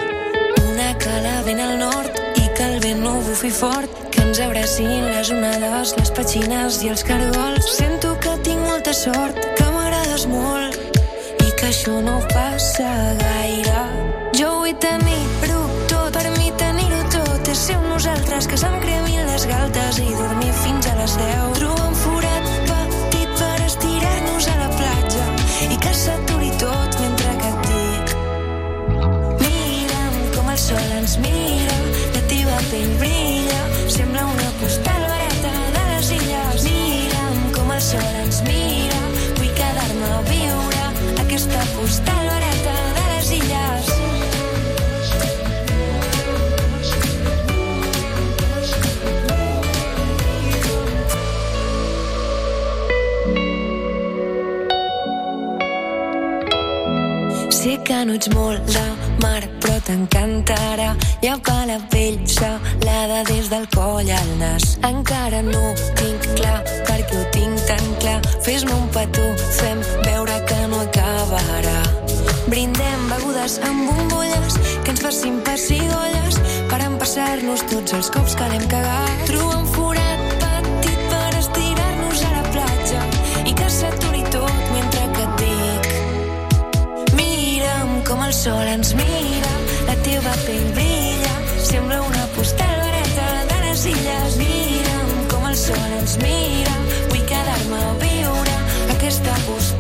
Una 0.68 0.92
cala 1.00 1.40
ben 1.48 1.64
al 1.64 1.78
nord 1.80 2.20
i 2.36 2.50
que 2.58 2.68
el 2.68 2.82
vent 2.84 3.00
no 3.00 3.16
bufi 3.24 3.54
fort, 3.54 3.96
ens 4.38 4.46
abracin 4.46 5.06
les 5.10 5.30
onades, 5.34 5.94
les 5.98 6.10
petxines 6.14 6.76
i 6.86 6.92
els 6.92 7.02
cargols. 7.08 7.70
Sento 7.74 8.12
que 8.22 8.36
tinc 8.46 8.62
molta 8.70 8.94
sort, 8.94 9.40
que 9.58 9.66
m'agrades 9.74 10.28
molt 10.30 10.78
i 11.42 11.48
que 11.58 11.72
això 11.72 11.96
no 12.06 12.20
passa 12.34 12.92
gaire. 13.18 13.82
Jo 14.38 14.52
vull 14.60 14.76
tenir-ho 14.84 15.64
tot, 15.90 16.14
per 16.14 16.28
mi 16.38 16.54
tenir-ho 16.62 17.02
tot 17.16 17.50
és 17.50 17.66
ser 17.70 17.80
un 17.82 17.90
nosaltres 17.96 18.52
que 18.52 18.62
se'm 18.62 18.78
cremin 18.86 19.26
les 19.32 19.50
galtes 19.50 20.04
i 20.06 20.14
dormir 20.14 20.54
fins 20.62 20.94
a 20.94 20.96
les 21.02 21.18
10. 21.24 21.58
Trobar 21.58 21.77
que 57.88 58.06
no 58.06 58.16
ets 58.18 58.28
molt 58.36 58.66
de 58.76 58.84
mar, 59.24 59.44
però 59.64 59.78
t'encantarà. 59.88 60.90
Llepa 61.24 61.56
la 61.70 61.78
pell 61.92 62.18
salada 62.28 63.22
des 63.30 63.48
del 63.54 63.64
coll 63.76 64.12
al 64.12 64.34
nas. 64.42 64.76
Encara 64.90 65.40
no 65.46 65.72
tinc 65.96 66.28
clar, 66.36 66.60
perquè 66.90 67.22
ho 67.22 67.24
tinc 67.38 67.64
tan 67.70 67.88
clar. 68.02 68.20
Fes-me 68.44 68.76
un 68.76 68.92
petó, 68.92 69.30
fem 69.62 69.80
veure 70.04 70.36
que 70.52 70.60
no 70.74 70.84
acabarà. 71.28 71.78
Canyes 73.48 73.62
amb 73.64 73.88
bombolles 73.88 74.58
que 74.84 74.92
ens 74.92 75.00
facin 75.00 75.38
pessigolles 75.40 76.36
per 76.68 76.82
empassar-nos 76.84 77.62
tots 77.72 77.94
els 77.96 78.10
cops 78.12 78.36
que 78.36 78.48
l'hem 78.52 78.66
cagat. 78.68 79.22
Trua 79.30 79.62
un 79.62 79.70
forat 79.72 80.26
petit 80.42 81.06
per 81.14 81.30
estirar-nos 81.40 82.26
a 82.28 82.32
la 82.34 82.44
platja 82.52 83.06
i 83.48 83.54
que 83.56 83.70
s'aturi 83.72 84.26
tot 84.36 84.52
mentre 84.74 85.06
que 85.16 85.24
et 85.30 85.46
dic 85.46 87.16
Mira'm 87.16 88.04
com 88.10 88.26
el 88.28 88.36
sol 88.36 88.68
ens 88.74 88.92
mira, 89.00 89.54
la 89.88 89.96
teva 90.04 90.36
pell 90.44 90.68
brilla, 90.76 91.34
sembla 91.72 92.02
una 92.04 92.28
postal 92.36 92.76
barata 92.84 93.32
de 93.54 93.64
les 93.64 93.88
illes. 93.96 94.38
Mira'm 94.44 95.18
com 95.32 95.48
el 95.48 95.56
sol 95.64 95.98
ens 96.02 96.20
mira, 96.20 96.76
vull 97.08 97.26
quedar-me 97.32 97.80
a 97.80 97.98
viure 98.04 98.62
aquesta 98.98 99.40
postal 99.48 99.77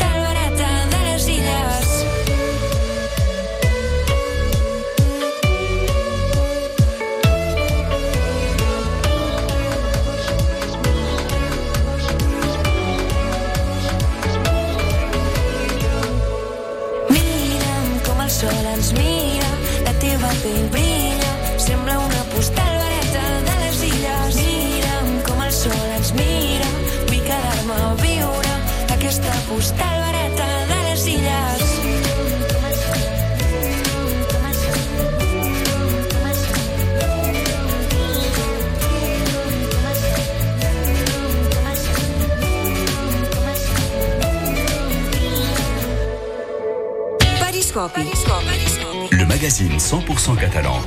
Le 49.12 49.26
magazine 49.26 49.76
100% 49.78 50.38
catalan. 50.40 50.80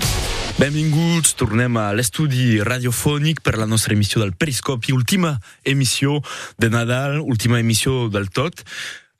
Benvinguts, 0.57 1.35
tornem 1.37 1.77
a 1.77 1.91
l'estudi 1.93 2.63
radiofònic 2.65 3.43
per 3.45 3.59
la 3.61 3.67
nostra 3.69 3.93
emissió 3.93 4.23
del 4.23 4.33
Periscopi, 4.33 4.95
última 4.97 5.35
emissió 5.63 6.23
de 6.57 6.71
Nadal, 6.73 7.19
última 7.21 7.61
emissió 7.61 8.09
del 8.09 8.31
tot. 8.33 8.65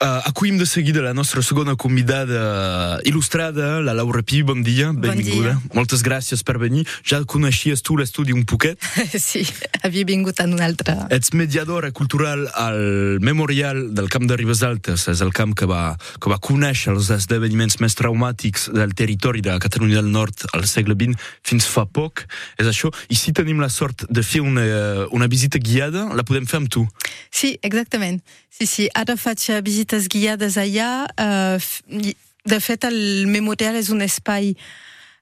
Uh, 0.01 0.17
acollim 0.25 0.57
de 0.57 0.65
seguida 0.65 0.99
la 0.99 1.13
nostra 1.13 1.43
segona 1.45 1.75
convidada 1.75 2.97
il·lustrada, 3.05 3.83
la 3.85 3.93
Laura 3.93 4.23
Pi, 4.25 4.41
bon 4.41 4.63
dia, 4.65 4.87
benvinguda. 4.97 5.51
dia. 5.53 5.75
Moltes 5.77 6.01
gràcies 6.01 6.41
per 6.41 6.55
venir. 6.57 6.87
Ja 7.05 7.19
coneixies 7.21 7.83
tu 7.85 7.99
l'estudi 7.99 8.33
un 8.33 8.41
poquet? 8.41 8.81
sí, 9.29 9.43
havia 9.85 10.07
vingut 10.09 10.41
en 10.41 10.55
un 10.57 10.63
altre... 10.65 10.95
Ets 11.13 11.35
mediadora 11.37 11.91
cultural 11.93 12.47
al 12.57 13.21
Memorial 13.21 13.93
del 13.93 14.09
Camp 14.09 14.25
de 14.25 14.39
Ribes 14.41 14.65
Altes, 14.65 15.05
és 15.05 15.21
el 15.21 15.35
camp 15.37 15.53
que 15.53 15.69
va, 15.69 15.93
que 16.17 16.33
va 16.33 16.41
conèixer 16.41 16.95
els 16.95 17.13
esdeveniments 17.13 17.77
més 17.77 17.93
traumàtics 17.93 18.71
del 18.73 18.97
territori 18.97 19.45
de 19.45 19.59
Catalunya 19.61 20.01
del 20.01 20.09
Nord 20.09 20.47
al 20.57 20.65
segle 20.65 20.97
XX 20.97 21.13
fins 21.45 21.69
fa 21.69 21.85
poc, 21.85 22.25
és 22.57 22.65
això. 22.65 22.89
I 23.13 23.21
si 23.21 23.37
tenim 23.37 23.61
la 23.61 23.69
sort 23.69 24.09
de 24.09 24.25
fer 24.25 24.41
una, 24.41 24.65
una 25.13 25.29
visita 25.29 25.61
guiada, 25.61 26.09
la 26.09 26.25
podem 26.25 26.49
fer 26.49 26.63
amb 26.63 26.73
tu. 26.73 26.89
Sí, 27.29 27.59
exactament. 27.61 28.23
Sí, 28.51 28.65
sí, 28.67 28.85
ara 28.93 29.15
faig 29.15 29.45
eh, 29.49 29.61
visites 29.91 30.07
guiades 30.07 30.57
allà. 30.57 31.07
eh, 31.17 32.13
de 32.43 32.59
fet, 32.59 32.83
el 32.85 33.27
memorial 33.27 33.75
és 33.75 33.89
un 33.89 34.01
espai 34.01 34.55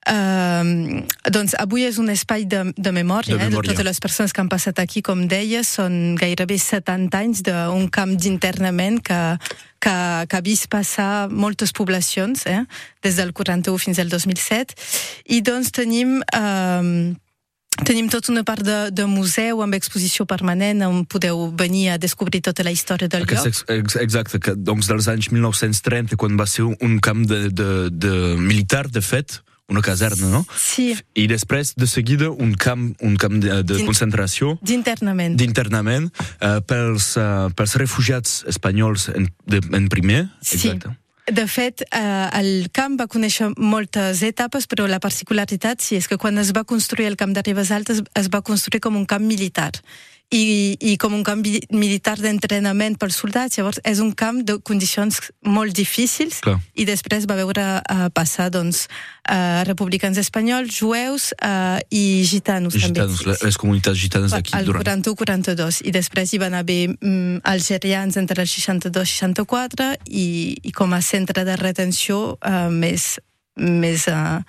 Uh, 0.09 1.03
doncs 1.29 1.53
avui 1.59 1.83
és 1.83 1.97
un 1.99 2.07
espai 2.09 2.45
de, 2.47 2.71
de 2.73 2.91
memòria, 2.91 3.35
De 3.35 3.43
eh, 3.43 3.43
de 3.43 3.49
memòria. 3.51 3.73
totes 3.73 3.85
les 3.85 3.99
persones 3.99 4.31
que 4.31 4.39
han 4.41 4.47
passat 4.49 4.79
aquí, 4.79 5.01
com 5.03 5.27
deia, 5.27 5.59
són 5.61 6.15
gairebé 6.15 6.57
70 6.57 7.17
anys 7.19 7.43
d'un 7.43 7.89
camp 7.91 8.15
d'internament 8.15 9.03
que, 9.03 9.37
que, 9.77 10.25
que 10.25 10.37
ha 10.37 10.41
vist 10.41 10.69
passar 10.71 11.27
moltes 11.29 11.75
poblacions, 11.75 12.47
eh, 12.47 12.63
des 13.03 13.19
del 13.19 13.33
41 13.33 13.77
fins 13.77 13.99
al 13.99 14.09
2007, 14.09 14.73
i 15.27 15.41
doncs 15.41 15.69
tenim... 15.75 16.23
Uh, 16.33 17.13
Tenim 17.85 18.09
tota 18.11 18.31
una 18.33 18.43
part 18.43 18.63
de, 18.65 18.77
de 18.91 19.05
museu 19.07 19.61
amb 19.63 19.75
exposició 19.77 20.25
permanent 20.27 20.81
on 20.87 21.03
podeu 21.07 21.47
venir 21.55 21.89
a 21.93 21.97
descobrir 22.01 22.41
tota 22.43 22.65
la 22.65 22.73
història 22.75 23.07
del 23.07 23.23
Aquest, 23.23 23.45
lloc. 23.45 23.53
ex, 23.53 23.63
ex, 23.69 23.99
exacte, 24.03 24.39
que, 24.43 24.55
doncs 24.55 24.89
dels 24.89 25.07
anys 25.07 25.29
1930, 25.31 26.17
quan 26.19 26.35
va 26.39 26.47
ser 26.49 26.67
un 26.67 26.97
camp 26.99 27.23
de, 27.29 27.47
de, 27.49 27.69
de 27.89 28.11
militar, 28.41 28.89
de 28.91 29.01
fet, 29.05 29.39
una 29.69 29.81
caserna, 29.85 30.27
no? 30.33 30.41
Sí, 30.57 30.97
I 31.13 31.27
després, 31.29 31.75
de 31.77 31.87
seguida, 31.87 32.31
un 32.31 32.55
camp, 32.57 32.89
un 33.05 33.15
camp 33.21 33.37
de, 33.43 33.61
de 33.63 33.83
concentració, 33.85 34.55
d'internament. 34.65 35.37
d'internament 35.37 36.09
uh, 36.09 36.57
pels, 36.65 37.13
uh, 37.21 37.51
pels 37.55 37.77
refugiats 37.77 38.41
espanyols 38.49 39.11
en, 39.13 39.29
de, 39.45 39.61
en 39.77 39.87
primer. 39.93 40.25
Sí. 40.41 40.73
De 41.29 41.45
fet, 41.45 41.83
eh, 41.93 42.29
el 42.39 42.69
camp 42.73 42.95
va 42.97 43.05
conèixer 43.05 43.51
moltes 43.57 44.23
etapes, 44.25 44.65
però 44.65 44.87
la 44.89 44.97
particularitat 45.03 45.83
sí, 45.85 45.99
és 45.99 46.07
que 46.09 46.17
quan 46.17 46.41
es 46.41 46.49
va 46.57 46.63
construir 46.65 47.05
el 47.05 47.17
camp 47.21 47.35
de 47.35 47.43
Ribes 47.45 47.69
Altes 47.69 48.01
es 48.17 48.29
va 48.33 48.41
construir 48.41 48.81
com 48.81 48.97
un 48.97 49.05
camp 49.05 49.21
militar 49.21 49.71
i, 50.29 50.77
i 50.79 50.95
com 51.01 51.15
un 51.17 51.23
camp 51.25 51.41
militar 51.73 52.15
d'entrenament 52.21 52.97
pels 53.01 53.17
soldats. 53.17 53.57
Llavors, 53.57 53.79
és 53.87 54.01
un 54.03 54.11
camp 54.13 54.43
de 54.45 54.59
condicions 54.61 55.17
molt 55.45 55.73
difícils 55.73 56.39
Clar. 56.45 56.59
i 56.77 56.85
després 56.85 57.25
va 57.29 57.37
veure 57.39 57.65
uh, 57.81 58.05
passar 58.13 58.49
doncs, 58.53 58.83
uh, 59.25 59.63
republicans 59.65 60.19
espanyols, 60.21 60.69
jueus 60.77 61.31
uh, 61.41 61.81
i 61.89 62.21
gitanos, 62.29 62.77
Gitanos, 62.77 63.17
també. 63.17 63.31
les, 63.31 63.43
les 63.49 63.57
comunitats 63.57 63.97
gitanes 63.97 64.35
d'aquí. 64.35 64.53
Al 64.57 64.69
durant- 64.69 64.85
41-42 64.85 65.81
i 65.89 65.93
després 65.95 66.33
hi 66.33 66.41
van 66.41 66.53
haver 66.53 66.93
mm, 66.93 67.41
algerians 67.49 68.17
entre 68.21 68.45
el 68.45 68.49
62 68.49 69.09
i 69.09 69.17
64 69.17 69.91
i, 70.05 70.27
i 70.61 70.71
com 70.75 70.93
a 70.93 71.01
centre 71.01 71.45
de 71.47 71.57
retenció 71.57 72.37
uh, 72.37 72.67
més, 72.69 73.15
més, 73.57 74.05
uh, 74.13 74.43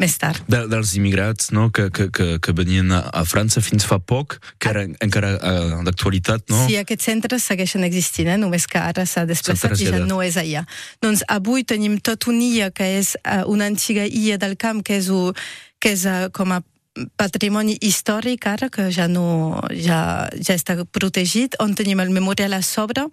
més 0.00 0.16
tard. 0.18 0.42
de, 0.50 0.64
dels 0.70 0.94
immigrats 0.98 1.52
no? 1.54 1.68
que, 1.70 1.86
que, 1.94 2.08
que, 2.10 2.26
que 2.42 2.52
venien 2.56 2.90
a, 2.92 3.00
a 3.14 3.22
França 3.28 3.62
fins 3.62 3.86
fa 3.86 4.00
poc, 4.02 4.38
que 4.58 4.72
era 4.72 4.82
encara 5.04 5.34
uh, 5.38 5.78
d'actualitat, 5.86 6.48
no? 6.50 6.64
Sí, 6.66 6.76
aquests 6.80 7.10
centres 7.10 7.46
segueixen 7.46 7.86
existint, 7.86 8.32
eh? 8.34 8.38
només 8.40 8.66
que 8.70 8.80
ara 8.80 9.06
s'ha 9.06 9.24
desplaçat 9.28 9.78
i 9.78 9.88
ja 9.92 10.02
no 10.02 10.20
és 10.24 10.38
allà. 10.40 10.64
Doncs 11.04 11.22
avui 11.30 11.62
tenim 11.62 12.00
tot 12.02 12.26
una 12.32 12.42
illa 12.42 12.70
que 12.74 12.90
és 12.98 13.14
uh, 13.22 13.44
una 13.50 13.70
antiga 13.70 14.06
illa 14.06 14.38
del 14.42 14.58
camp 14.58 14.82
que 14.82 14.98
és, 14.98 15.10
u, 15.14 15.30
que 15.78 15.94
és 15.94 16.06
uh, 16.10 16.26
com 16.34 16.56
a 16.58 16.62
patrimoni 17.18 17.78
històric 17.82 18.46
ara, 18.46 18.68
que 18.70 18.90
ja, 18.94 19.08
no, 19.10 19.62
ja, 19.74 20.28
ja 20.34 20.54
està 20.54 20.76
protegit, 20.90 21.58
on 21.62 21.74
tenim 21.74 22.02
el 22.02 22.14
memorial 22.14 22.54
a 22.54 22.62
sobre 22.62 23.08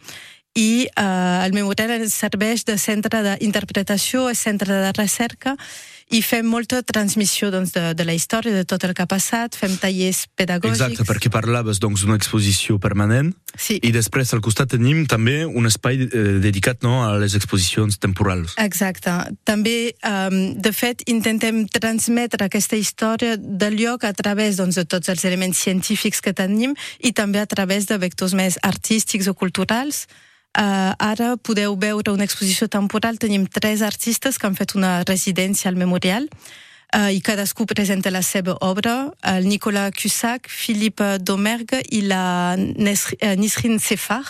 i 0.57 0.83
eh, 0.85 1.45
el 1.45 1.53
memorial 1.55 2.03
serveix 2.11 2.65
de 2.67 2.77
centre 2.77 3.21
d'interpretació, 3.23 4.27
centre 4.35 4.81
de 4.83 4.91
recerca 4.97 5.55
i 6.11 6.21
fem 6.25 6.47
molta 6.47 6.81
transmissió 6.83 7.51
doncs, 7.53 7.71
de, 7.75 7.93
de 7.95 8.05
la 8.07 8.15
història, 8.15 8.53
de 8.53 8.65
tot 8.67 8.83
el 8.83 8.93
que 8.95 9.05
ha 9.05 9.09
passat, 9.09 9.55
fem 9.55 9.77
tallers 9.79 10.25
pedagògics. 10.35 10.81
Exacte, 10.81 11.07
perquè 11.07 11.31
parlaves 11.31 11.79
doncs 11.79 12.03
d'una 12.03 12.19
exposició 12.19 12.79
permanent 12.81 13.31
Sí. 13.57 13.77
i 13.83 13.91
després 13.91 14.31
al 14.31 14.39
costat 14.43 14.71
tenim 14.71 15.03
també 15.11 15.41
un 15.45 15.67
espai 15.67 15.97
eh, 16.05 16.21
dedicat 16.43 16.83
no, 16.85 17.01
a 17.03 17.17
les 17.19 17.35
exposicions 17.35 17.99
temporals. 17.99 18.55
Exacte. 18.61 19.11
També, 19.47 19.93
um, 20.07 20.39
de 20.55 20.71
fet, 20.71 21.03
intentem 21.11 21.65
transmetre 21.67 22.47
aquesta 22.47 22.79
història 22.79 23.35
del 23.37 23.75
lloc 23.79 24.05
a 24.07 24.13
través 24.15 24.59
doncs, 24.59 24.79
de 24.79 24.85
tots 24.87 25.11
els 25.11 25.25
elements 25.27 25.59
científics 25.59 26.23
que 26.23 26.33
tenim 26.33 26.75
i 26.99 27.11
també 27.11 27.43
a 27.43 27.47
través 27.47 27.87
de 27.91 27.99
vectors 27.99 28.35
més 28.37 28.59
artístics 28.63 29.27
o 29.27 29.35
culturals. 29.35 30.05
Uh, 30.51 30.91
ara 30.99 31.37
podeu 31.39 31.77
veure 31.79 32.11
una 32.11 32.25
exposició 32.27 32.67
temporal. 32.67 33.17
Tenim 33.17 33.45
tres 33.47 33.81
artistes 33.81 34.37
que 34.37 34.47
han 34.49 34.57
fet 34.57 34.75
una 34.75 34.99
residència 35.07 35.69
al 35.71 35.79
memorial 35.79 36.27
uh, 36.27 37.07
i 37.07 37.21
cadascú 37.23 37.65
presenta 37.65 38.11
la 38.11 38.21
seva 38.21 38.57
obra. 38.59 39.13
El 39.23 39.47
Nicolas 39.47 39.95
Cusack, 39.95 40.49
Philippe 40.51 41.19
Domergue 41.19 41.79
i 41.95 42.01
la 42.03 42.57
eh, 42.57 43.35
Nisrin 43.39 43.79
Sefar. 43.79 44.25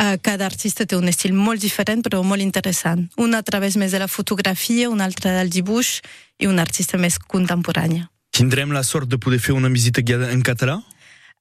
Uh, 0.00 0.16
cada 0.22 0.46
artista 0.46 0.86
té 0.86 0.96
un 0.96 1.10
estil 1.12 1.34
molt 1.36 1.60
diferent 1.60 2.00
però 2.06 2.22
molt 2.24 2.40
interessant. 2.40 3.10
Un 3.20 3.36
a 3.36 3.42
través 3.42 3.76
més 3.76 3.92
de 3.92 4.00
la 4.00 4.08
fotografia, 4.08 4.88
un 4.88 5.04
altre 5.04 5.34
del 5.36 5.52
dibuix 5.52 5.98
i 6.40 6.48
un 6.48 6.58
artista 6.58 6.96
més 6.96 7.18
contemporània. 7.20 8.08
Tindrem 8.32 8.72
la 8.72 8.84
sort 8.86 9.10
de 9.10 9.18
poder 9.18 9.42
fer 9.42 9.52
una 9.52 9.68
visita 9.68 10.00
guiada 10.00 10.30
en 10.32 10.40
català? 10.40 10.80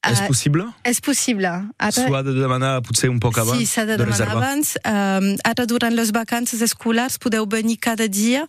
És 0.01 0.21
Eh, 0.21 0.27
possible? 0.27 0.63
És 0.87 1.01
possible. 1.01 1.49
Ara, 1.77 1.91
S'ho 1.91 2.15
ha 2.15 2.21
de 2.23 2.31
demanar 2.31 2.81
potser 2.81 3.09
un 3.11 3.19
poc 3.19 3.37
abans 3.37 3.57
Sí, 3.59 3.65
s'ha 3.67 3.83
de, 3.83 3.97
demanar 3.97 4.13
reservar? 4.15 4.37
abans. 4.37 4.77
Uh, 4.85 5.35
ara, 5.43 5.65
durant 5.67 5.91
les 5.93 6.11
vacances 6.15 6.61
escolars, 6.63 7.17
podeu 7.19 7.45
venir 7.45 7.75
cada 7.83 8.07
dia. 8.07 8.45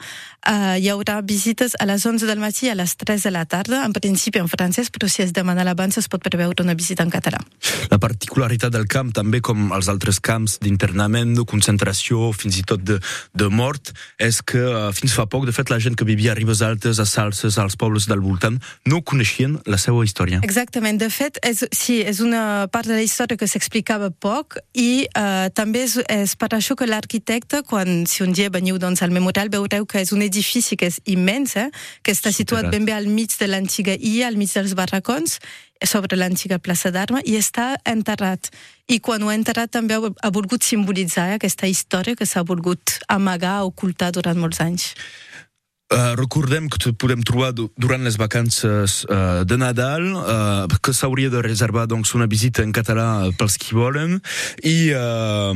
Uh, 0.46 0.78
hi 0.78 0.86
haurà 0.88 1.18
visites 1.26 1.74
a 1.80 1.86
les 1.90 2.06
11 2.06 2.24
del 2.26 2.38
matí 2.38 2.66
i 2.66 2.70
a 2.70 2.76
les 2.78 2.94
3 2.96 3.24
de 3.26 3.30
la 3.34 3.42
tarda, 3.46 3.82
en 3.84 3.92
principi 3.92 4.38
en 4.38 4.46
francès, 4.48 4.90
però 4.94 5.08
si 5.10 5.22
es 5.22 5.32
demana 5.34 5.64
l'abans 5.66 5.98
es 5.98 6.06
pot 6.06 6.22
preveure 6.22 6.62
una 6.62 6.74
visita 6.74 7.02
en 7.02 7.10
català. 7.10 7.40
La 7.90 7.98
particularitat 7.98 8.70
del 8.70 8.86
camp, 8.86 9.10
també 9.12 9.40
com 9.42 9.72
els 9.74 9.88
altres 9.90 10.20
camps 10.20 10.60
d'internament, 10.62 11.34
de 11.34 11.44
concentració, 11.44 12.30
fins 12.32 12.58
i 12.58 12.62
tot 12.62 12.80
de, 12.86 13.00
de 13.34 13.48
mort, 13.50 13.90
és 14.22 14.38
que 14.40 14.62
uh, 14.62 14.92
fins 14.94 15.12
fa 15.18 15.26
poc, 15.26 15.46
de 15.50 15.52
fet, 15.52 15.68
la 15.68 15.80
gent 15.82 15.96
que 15.98 16.06
vivia 16.06 16.30
a 16.30 16.38
Ribes 16.38 16.62
Altes, 16.62 17.00
a 17.02 17.06
Salses, 17.10 17.58
als 17.58 17.74
pobles 17.74 18.06
del 18.06 18.20
voltant, 18.22 18.60
no 18.86 19.02
coneixien 19.02 19.58
la 19.66 19.78
seva 19.82 20.04
història. 20.06 20.38
Exactament. 20.46 21.00
De 21.00 21.10
fet, 21.10 21.39
és, 21.42 21.62
sí, 21.76 22.00
és 22.06 22.20
una 22.24 22.68
part 22.72 22.88
de 22.88 22.96
la 22.96 23.04
història 23.04 23.38
que 23.38 23.48
s'explicava 23.48 24.10
poc 24.10 24.58
i 24.76 25.06
uh, 25.10 25.48
també 25.56 25.84
és, 25.86 25.96
és 26.10 26.34
per 26.40 26.50
això 26.56 26.76
que 26.78 26.88
l'arquitecte, 26.88 27.62
quan, 27.68 28.04
si 28.10 28.22
un 28.24 28.34
dia 28.36 28.52
veniu 28.52 28.78
doncs, 28.80 29.02
al 29.02 29.14
memorial, 29.14 29.52
veureu 29.52 29.86
que 29.86 30.02
és 30.04 30.12
un 30.16 30.24
edifici 30.26 30.78
que 30.80 30.90
és 30.90 31.00
immens, 31.10 31.56
eh? 31.56 31.68
que 32.02 32.14
està 32.14 32.32
situat 32.32 32.66
Superat. 32.66 32.76
ben 32.76 32.88
bé 32.88 32.96
al 32.96 33.08
mig 33.10 33.34
de 33.38 33.48
l'antiga 33.50 33.96
illa, 33.96 34.28
al 34.28 34.38
mig 34.40 34.52
dels 34.54 34.76
barracons, 34.78 35.38
sobre 35.86 36.18
l'antiga 36.18 36.60
plaça 36.60 36.92
d'Arma, 36.92 37.22
i 37.24 37.38
està 37.40 37.72
enterrat. 37.88 38.50
I 38.90 39.00
quan 39.00 39.22
ho 39.22 39.30
ha 39.30 39.38
enterrat 39.38 39.72
també 39.72 39.96
ha, 39.96 40.10
ha 40.10 40.30
volgut 40.34 40.66
simbolitzar 40.66 41.30
eh, 41.30 41.40
aquesta 41.40 41.70
història 41.70 42.18
que 42.18 42.28
s'ha 42.28 42.44
volgut 42.44 42.98
amagar, 43.08 43.62
ocultar 43.68 44.12
durant 44.12 44.38
molts 44.40 44.60
anys. 44.60 44.92
Uh, 45.92 46.14
recordem 46.14 46.68
que 46.70 46.78
t- 46.78 46.92
podem 46.94 47.18
trobar 47.26 47.50
du- 47.50 47.68
durant 47.76 47.98
les 47.98 48.14
vacances 48.14 49.02
uh, 49.10 49.42
de 49.42 49.56
Nadal 49.58 50.04
uh, 50.14 50.68
que 50.78 50.92
s'hauria 50.94 51.26
de 51.32 51.40
reservar 51.42 51.88
doncs, 51.90 52.12
una 52.14 52.28
visita 52.30 52.62
en 52.62 52.70
català 52.70 53.26
pels 53.34 53.56
qui 53.58 53.74
volen 53.74 54.20
i, 54.62 54.92
uh, 54.94 55.50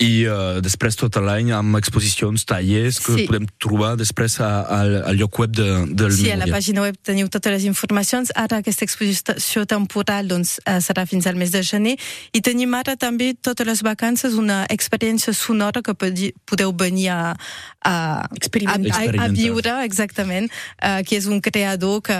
i 0.00 0.24
uh, 0.24 0.62
després 0.64 0.96
tot 0.96 1.18
l'any 1.20 1.50
amb 1.52 1.76
exposicions, 1.76 2.46
tallers 2.48 2.96
que 3.04 3.12
Sí. 3.12 3.26
podem 3.28 3.44
trobar 3.60 3.90
després 4.00 4.38
a, 4.40 4.48
a, 4.64 4.78
al 5.12 5.20
lloc 5.20 5.36
web 5.42 5.52
de, 5.52 5.68
del 6.00 6.16
Sí, 6.16 6.30
a 6.30 6.38
la 6.40 6.46
memorial. 6.46 6.56
pàgina 6.56 6.86
web 6.86 6.96
teniu 7.04 7.28
totes 7.28 7.52
les 7.52 7.68
informacions. 7.68 8.32
Ara 8.34 8.62
aquesta 8.64 8.86
exposició 8.88 9.66
temporal 9.68 10.32
doncs, 10.32 10.62
eh, 10.64 10.78
serà 10.80 11.04
fins 11.04 11.28
al 11.28 11.36
mes 11.36 11.52
de 11.52 11.60
gener 11.60 11.98
i 12.32 12.40
tenim 12.40 12.72
ara 12.80 12.96
també 12.96 13.34
totes 13.36 13.68
les 13.68 13.84
vacances 13.84 14.32
una 14.32 14.62
experiència 14.72 15.36
sonora 15.36 15.84
que 15.84 15.92
podeu 15.92 16.72
venir 16.72 17.10
a, 17.12 17.20
a, 17.84 17.92
a, 17.92 18.28
Experimentar. 18.40 18.96
a, 18.96 19.28
a 19.28 19.41
viure, 19.42 19.74
exactament, 19.86 20.48
uh, 20.82 21.00
que 21.06 21.18
és 21.18 21.26
un 21.30 21.42
creador 21.44 22.00
que 22.06 22.18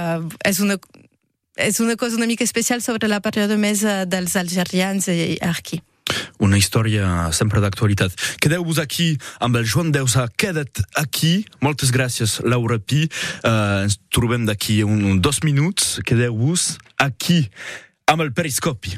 és 0.48 0.60
una 0.64 0.78
és 1.56 1.80
una 1.80 1.96
cosa 1.96 2.16
una 2.16 2.26
mica 2.26 2.44
especial 2.44 2.80
sobre 2.82 3.08
la 3.08 3.20
període 3.20 3.58
més 3.60 3.82
eh, 3.84 4.04
dels 4.08 4.36
algerians 4.40 5.08
i 5.12 5.36
aquí. 5.44 5.82
Una 6.42 6.58
història 6.58 7.30
sempre 7.32 7.60
d'actualitat. 7.62 8.16
Quedeu-vos 8.42 8.80
aquí 8.82 9.12
amb 9.40 9.56
el 9.60 9.68
Joan 9.68 9.92
Deusa. 9.92 10.26
Queda't 10.36 10.82
aquí. 10.98 11.44
Moltes 11.60 11.92
gràcies, 11.94 12.40
Laura 12.44 12.78
Pi. 12.80 13.06
Uh, 13.44 13.84
ens 13.86 14.00
trobem 14.12 14.48
d'aquí 14.48 14.82
un, 14.84 15.04
un 15.12 15.20
dos 15.22 15.42
minuts. 15.46 16.00
Quedeu-vos 16.04 16.76
aquí 16.98 17.44
amb 18.10 18.26
el 18.26 18.32
periscopi. 18.32 18.96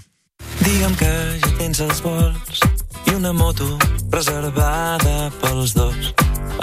Digue'm 0.65 0.97
que 0.99 1.13
ja 1.43 1.55
tens 1.61 1.85
els 1.85 2.03
vols 2.05 2.65
i 3.07 3.15
una 3.15 3.33
moto 3.33 3.67
reservada 4.11 5.31
pels 5.41 5.75
dos 5.75 6.15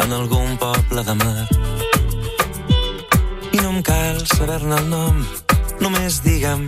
en 0.03 0.13
algun 0.13 0.57
poble 0.57 1.03
de 1.03 1.15
mar. 1.23 1.47
I 3.51 3.57
no 3.61 3.69
em 3.75 3.81
cal 3.83 4.21
saber-ne 4.35 4.77
el 4.77 4.87
nom, 4.89 5.25
només 5.83 6.21
digue'm 6.25 6.65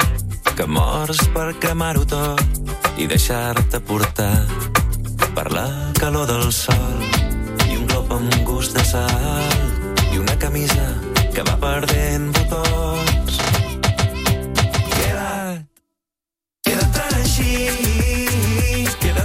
que 0.55 0.67
mors 0.67 1.21
per 1.33 1.47
cremar-ho 1.59 2.05
tot 2.05 2.99
i 3.01 3.07
deixar-te 3.09 3.79
portar 3.81 4.35
per 5.33 5.49
la 5.51 5.65
calor 5.97 6.27
del 6.29 6.51
sol 6.53 6.99
i 7.69 7.77
un 7.77 7.87
glop 7.89 8.11
amb 8.13 8.35
gust 8.45 8.77
de 8.77 8.83
sal 8.85 10.13
i 10.13 10.19
una 10.21 10.37
camisa 10.37 10.85
que 11.33 11.41
va 11.47 11.55
perdent 11.57 12.29
botons. 12.37 13.39
Queda't 14.93 15.65
Queda't 16.67 17.17
així, 17.23 17.92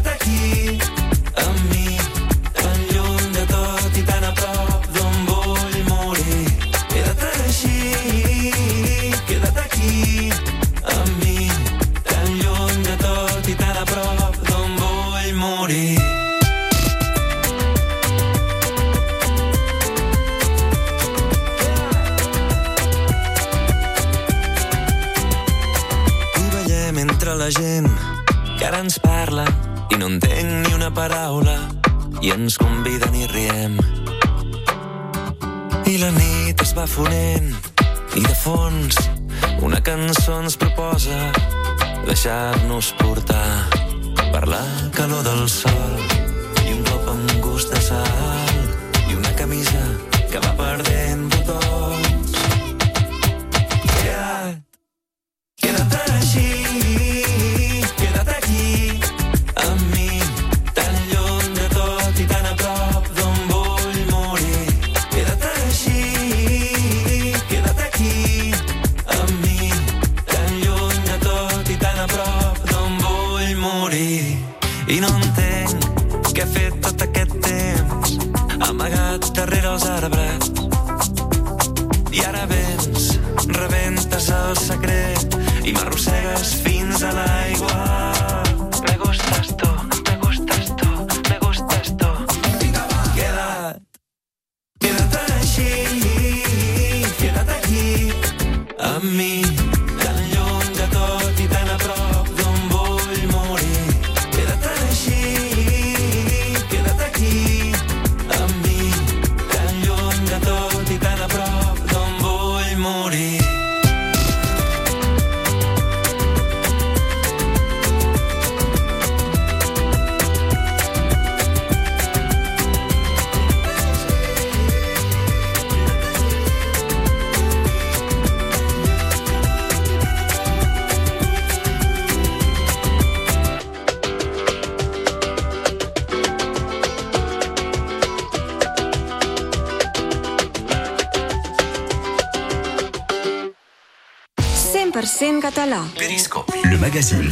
queda't 0.02 0.14
aquí, 0.14 0.97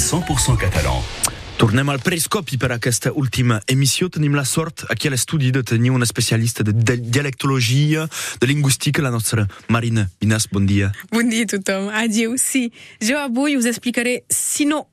100% 0.06 0.56
catalan. 0.56 1.02
Tornem 1.58 1.88
al 1.90 1.98
periscopi 1.98 2.54
per 2.62 2.68
aquesta 2.70 3.10
última 3.10 3.56
emissió. 3.66 4.06
Tenim 4.12 4.36
la 4.38 4.44
sort 4.46 4.84
aquí 4.92 5.08
a 5.08 5.10
l'estudi 5.10 5.50
de 5.50 5.64
tenir 5.66 5.90
una 5.90 6.06
especialista 6.06 6.62
de, 6.62 6.70
de 6.70 6.94
dialectologia, 7.00 8.04
de 8.38 8.46
lingüística, 8.46 9.02
la 9.02 9.10
nostra 9.10 9.48
Marina 9.66 10.08
Minas. 10.20 10.46
Bon 10.52 10.66
dia. 10.66 10.92
Bon 11.10 11.26
dia 11.26 11.42
a 11.42 11.50
tothom. 11.56 11.88
Adieu. 11.90 12.36
Sí, 12.38 12.70
jo 13.02 13.18
avui 13.18 13.56
us 13.56 13.66
explicaré, 13.66 14.22
si 14.30 14.68
no 14.70 14.86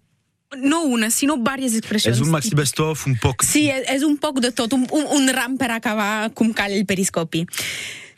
no 0.58 0.82
una, 0.86 1.12
sinó 1.14 1.38
diverses 1.38 1.78
expressions. 1.78 2.18
És 2.18 2.26
un 2.26 2.34
maxi 2.34 2.54
best-of, 2.58 3.06
un 3.10 3.20
poc... 3.22 3.46
Sí, 3.46 3.68
és, 3.74 3.86
és 3.94 4.06
un 4.06 4.18
poc 4.22 4.42
de 4.42 4.50
tot, 4.54 4.74
un, 4.74 4.88
un, 4.94 5.08
un 5.18 5.30
ram 5.34 5.58
per 5.62 5.72
acabar 5.74 6.30
com 6.38 6.54
cal 6.54 6.74
el 6.74 6.86
periscopi. 6.90 7.46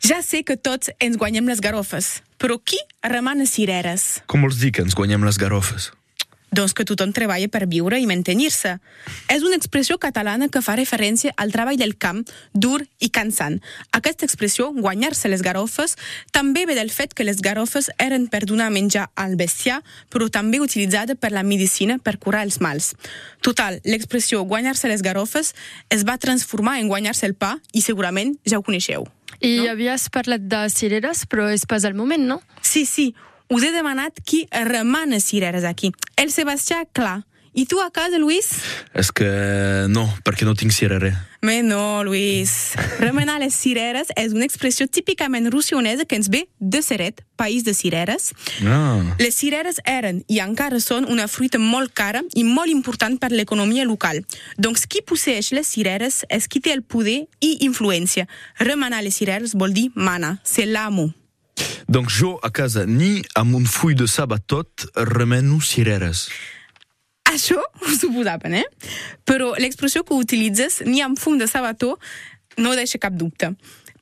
Ja 0.04 0.22
sé 0.24 0.44
que 0.44 0.56
tots 0.56 0.92
ens 1.00 1.16
guanyem 1.20 1.48
les 1.48 1.60
garofes, 1.64 2.18
però 2.40 2.56
qui 2.60 2.80
remana 3.04 3.48
cireres? 3.48 4.22
Com 4.28 4.44
vols 4.44 4.60
dir 4.60 4.72
que 4.76 4.84
ens 4.84 4.96
guanyem 4.96 5.24
les 5.24 5.40
garofes? 5.40 5.92
Doncs 6.56 6.72
que 6.76 6.86
tothom 6.88 7.12
treballa 7.12 7.50
per 7.52 7.66
viure 7.68 7.98
i 8.00 8.06
mantenir-se. 8.08 8.76
És 9.32 9.44
una 9.44 9.58
expressió 9.58 9.98
catalana 10.00 10.48
que 10.48 10.62
fa 10.64 10.76
referència 10.78 11.34
al 11.36 11.52
treball 11.52 11.76
del 11.76 11.96
camp 12.00 12.22
dur 12.54 12.80
i 12.98 13.10
cansant. 13.12 13.58
Aquesta 13.96 14.24
expressió, 14.24 14.70
guanyar-se 14.72 15.28
les 15.28 15.44
garofes, 15.44 15.96
també 16.32 16.64
ve 16.66 16.78
del 16.78 16.92
fet 16.94 17.12
que 17.14 17.26
les 17.28 17.42
garofes 17.44 17.90
eren 18.02 18.28
per 18.32 18.44
donar 18.48 18.70
menjar 18.72 19.10
al 19.14 19.36
bestiar, 19.36 19.82
però 20.10 20.30
també 20.32 20.60
utilitzada 20.64 21.14
per 21.14 21.32
la 21.34 21.44
medicina 21.44 21.98
per 21.98 22.16
curar 22.22 22.46
els 22.46 22.60
mals. 22.64 22.94
Total, 23.44 23.80
l'expressió 23.84 24.42
guanyar-se 24.44 24.88
les 24.88 25.04
garofes 25.04 25.52
es 25.90 26.06
va 26.08 26.16
transformar 26.18 26.78
en 26.80 26.88
guanyar-se 26.88 27.26
el 27.28 27.36
pa 27.36 27.56
i 27.72 27.84
segurament 27.84 28.36
ja 28.48 28.58
ho 28.58 28.64
coneixeu. 28.64 29.06
I 29.40 29.58
no? 29.60 29.70
havies 29.74 30.08
parlat 30.12 30.46
de 30.48 30.64
cireres, 30.72 31.26
però 31.28 31.50
és 31.52 31.66
pas 31.68 31.84
el 31.84 31.96
moment, 31.98 32.22
no? 32.24 32.40
Sí, 32.64 32.86
sí, 32.88 33.10
us 33.48 33.62
he 33.62 33.72
demanat 33.72 34.20
qui 34.24 34.46
remana 34.50 35.20
cireres 35.20 35.64
aquí. 35.64 35.92
El 36.16 36.30
Sebastià, 36.32 36.84
clar. 36.92 37.24
I 37.56 37.64
tu 37.64 37.80
a 37.80 37.90
casa, 37.90 38.18
Luis? 38.18 38.50
És 38.92 39.08
que 39.16 39.24
no, 39.88 40.02
perquè 40.28 40.44
no 40.44 40.52
tinc 40.52 40.74
cirerer. 40.76 41.14
Me 41.40 41.62
no, 41.64 42.04
Luis. 42.04 42.74
Remenar 43.00 43.38
les 43.40 43.56
cireres 43.56 44.12
és 44.12 44.34
una 44.36 44.44
expressió 44.44 44.84
típicament 44.92 45.48
russionesa 45.48 46.04
que 46.04 46.20
ens 46.20 46.28
ve 46.28 46.42
de 46.60 46.82
Seret, 46.84 47.24
país 47.40 47.64
de 47.64 47.72
cireres. 47.72 48.34
Ah. 48.60 49.00
Les 49.16 49.40
cireres 49.40 49.80
eren 49.88 50.20
i 50.28 50.42
encara 50.44 50.82
són 50.84 51.08
una 51.08 51.30
fruita 51.32 51.56
molt 51.56 51.96
cara 51.96 52.20
i 52.36 52.44
molt 52.44 52.68
important 52.68 53.16
per 53.16 53.32
l'economia 53.32 53.88
local. 53.88 54.20
Doncs 54.60 54.84
qui 54.84 55.00
posseix 55.00 55.54
les 55.56 55.72
cireres 55.72 56.26
és 56.28 56.52
qui 56.52 56.60
té 56.60 56.76
el 56.76 56.84
poder 56.84 57.22
i 57.40 57.56
influència. 57.64 58.28
Remenar 58.60 59.00
les 59.00 59.16
cireres 59.16 59.56
vol 59.56 59.72
dir 59.72 59.88
mana, 59.94 60.42
c'est 60.44 60.68
l'amo. 60.68 61.14
Donc 61.88 62.10
jo 62.10 62.36
a 62.42 62.50
casa 62.50 62.84
ni 62.86 63.22
amb 63.34 63.54
un 63.56 63.66
full 63.66 63.94
de 63.98 64.08
sabatot 64.10 64.86
remeno 65.14 65.60
cireres. 65.62 66.26
Això 67.26 67.58
ho 67.58 67.94
suposaven, 67.94 68.54
eh? 68.54 68.66
Però 69.26 69.52
l'expressió 69.60 70.04
que 70.06 70.14
utilitzes, 70.14 70.80
ni 70.86 71.02
amb 71.02 71.18
fum 71.18 71.38
de 71.38 71.48
sabató, 71.50 71.96
no 72.56 72.74
deixa 72.78 73.00
cap 73.02 73.16
dubte. 73.18 73.52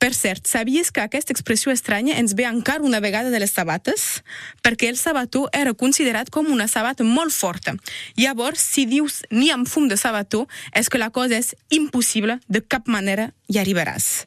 Per 0.05 0.13
cert, 0.13 0.45
sabies 0.45 0.91
que 0.93 1.01
aquesta 1.01 1.33
expressió 1.33 1.73
estranya 1.73 2.19
ens 2.21 2.35
ve 2.37 2.45
encara 2.45 2.85
una 2.85 2.99
vegada 3.01 3.31
de 3.33 3.39
les 3.41 3.55
sabates? 3.57 4.21
Perquè 4.61 4.91
el 4.93 4.99
sabató 5.01 5.47
era 5.57 5.73
considerat 5.73 6.29
com 6.29 6.51
una 6.53 6.67
sabata 6.69 7.07
molt 7.09 7.33
forta. 7.33 7.73
Llavors, 8.21 8.61
si 8.61 8.85
dius 8.85 9.23
ni 9.31 9.49
amb 9.49 9.65
fum 9.65 9.89
de 9.89 9.97
sabató, 9.97 10.43
és 10.77 10.93
que 10.93 11.01
la 11.01 11.09
cosa 11.09 11.39
és 11.41 11.55
impossible, 11.73 12.37
de 12.53 12.61
cap 12.61 12.85
manera 12.85 13.31
hi 13.49 13.57
arribaràs. 13.63 14.27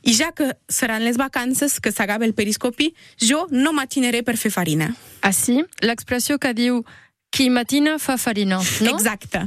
I 0.00 0.16
ja 0.16 0.30
que 0.32 0.54
seran 0.72 1.04
les 1.04 1.20
vacances 1.20 1.76
que 1.76 1.92
s'acaba 1.92 2.24
el 2.24 2.32
periscopi, 2.32 2.94
jo 3.20 3.44
no 3.50 3.76
matinaré 3.76 4.24
per 4.24 4.38
fer 4.40 4.48
farina. 4.56 4.94
Sí? 5.28 5.60
L'expressió 5.84 6.40
que 6.40 6.56
diu 6.56 6.86
qui 7.32 7.48
matina 7.48 7.96
fa 7.98 8.18
farina, 8.20 8.58
no? 8.84 8.90
Exacte. 8.92 9.46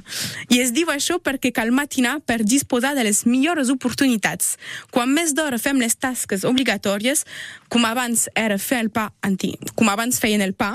I 0.50 0.58
es 0.64 0.72
diu 0.74 0.90
això 0.90 1.20
perquè 1.22 1.52
cal 1.54 1.70
matinar 1.70 2.18
per 2.26 2.40
disposar 2.42 2.96
de 2.98 3.04
les 3.06 3.22
millors 3.30 3.70
oportunitats. 3.70 4.56
Quan 4.90 5.12
més 5.14 5.36
d'hora 5.38 5.60
fem 5.62 5.78
les 5.78 5.94
tasques 5.94 6.44
obligatòries, 6.50 7.22
com 7.70 7.86
abans 7.86 8.26
era 8.34 8.58
fer 8.58 8.80
el 8.82 8.90
pa 8.90 9.12
anti, 9.26 9.52
com 9.78 9.92
abans 9.94 10.18
feien 10.22 10.42
el 10.42 10.56
pa, 10.58 10.72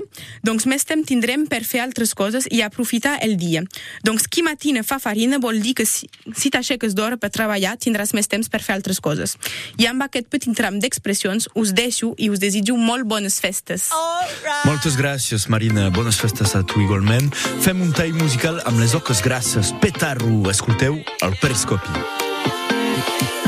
doncs 0.46 0.68
més 0.70 0.86
temps 0.86 1.08
tindrem 1.08 1.48
per 1.50 1.64
fer 1.66 1.82
altres 1.82 2.14
coses 2.14 2.46
i 2.50 2.62
aprofitar 2.62 3.16
el 3.26 3.34
dia. 3.40 3.64
Doncs 4.06 4.28
qui 4.30 4.46
matina 4.46 4.84
fa 4.86 5.00
farina 5.02 5.42
vol 5.42 5.58
dir 5.64 5.74
que 5.80 5.88
si, 5.90 6.06
si 6.36 6.54
t'aixeques 6.54 6.94
d'hora 6.94 7.18
per 7.18 7.32
treballar 7.34 7.74
tindràs 7.82 8.14
més 8.14 8.30
temps 8.30 8.46
per 8.46 8.62
fer 8.62 8.78
altres 8.78 9.02
coses. 9.02 9.34
I 9.82 9.90
amb 9.90 10.06
aquest 10.06 10.30
petit 10.30 10.54
tram 10.54 10.78
d'expressions 10.78 11.50
us 11.58 11.74
deixo 11.74 12.14
i 12.22 12.30
us 12.30 12.38
desitjo 12.38 12.78
molt 12.78 13.10
bones 13.10 13.40
festes. 13.42 13.90
Right. 13.90 14.62
Moltes 14.70 14.94
gràcies, 14.98 15.50
Marina. 15.50 15.90
Bones 15.90 16.22
festes 16.22 16.54
a 16.54 16.62
tu 16.62 16.78
igualment. 16.78 16.99
Fem 17.64 17.80
un 17.80 17.94
tall 17.96 18.12
musical 18.18 18.60
amb 18.68 18.82
les 18.82 18.92
oques 18.98 19.24
grasses. 19.24 19.72
Petarro, 19.80 20.42
escolteu 20.52 21.00
el 21.26 21.38
periscopi. 21.40 23.39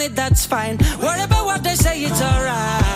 It, 0.00 0.14
that's 0.14 0.46
fine. 0.46 0.78
Worry 1.00 1.22
about 1.22 1.46
what 1.46 1.62
they 1.62 1.74
say, 1.74 2.02
it's 2.02 2.20
alright. 2.20 2.89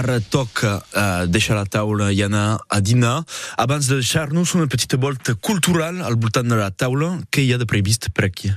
Ara 0.00 0.16
toca 0.32 0.78
uh, 0.96 1.26
deixar 1.28 1.58
la 1.58 1.66
taula 1.68 2.06
i 2.14 2.22
anar 2.24 2.56
a 2.72 2.78
dinar. 2.80 3.18
Abans 3.60 3.84
de 3.90 3.98
deixar-nos 3.98 4.54
una 4.56 4.64
petita 4.70 4.96
volta 4.96 5.34
cultural 5.36 6.00
al 6.00 6.16
voltant 6.16 6.48
de 6.48 6.56
la 6.56 6.70
taula, 6.72 7.18
què 7.28 7.42
hi 7.44 7.50
ha 7.52 7.58
de 7.60 7.66
previst 7.68 8.08
per 8.16 8.30
aquí? 8.30 8.48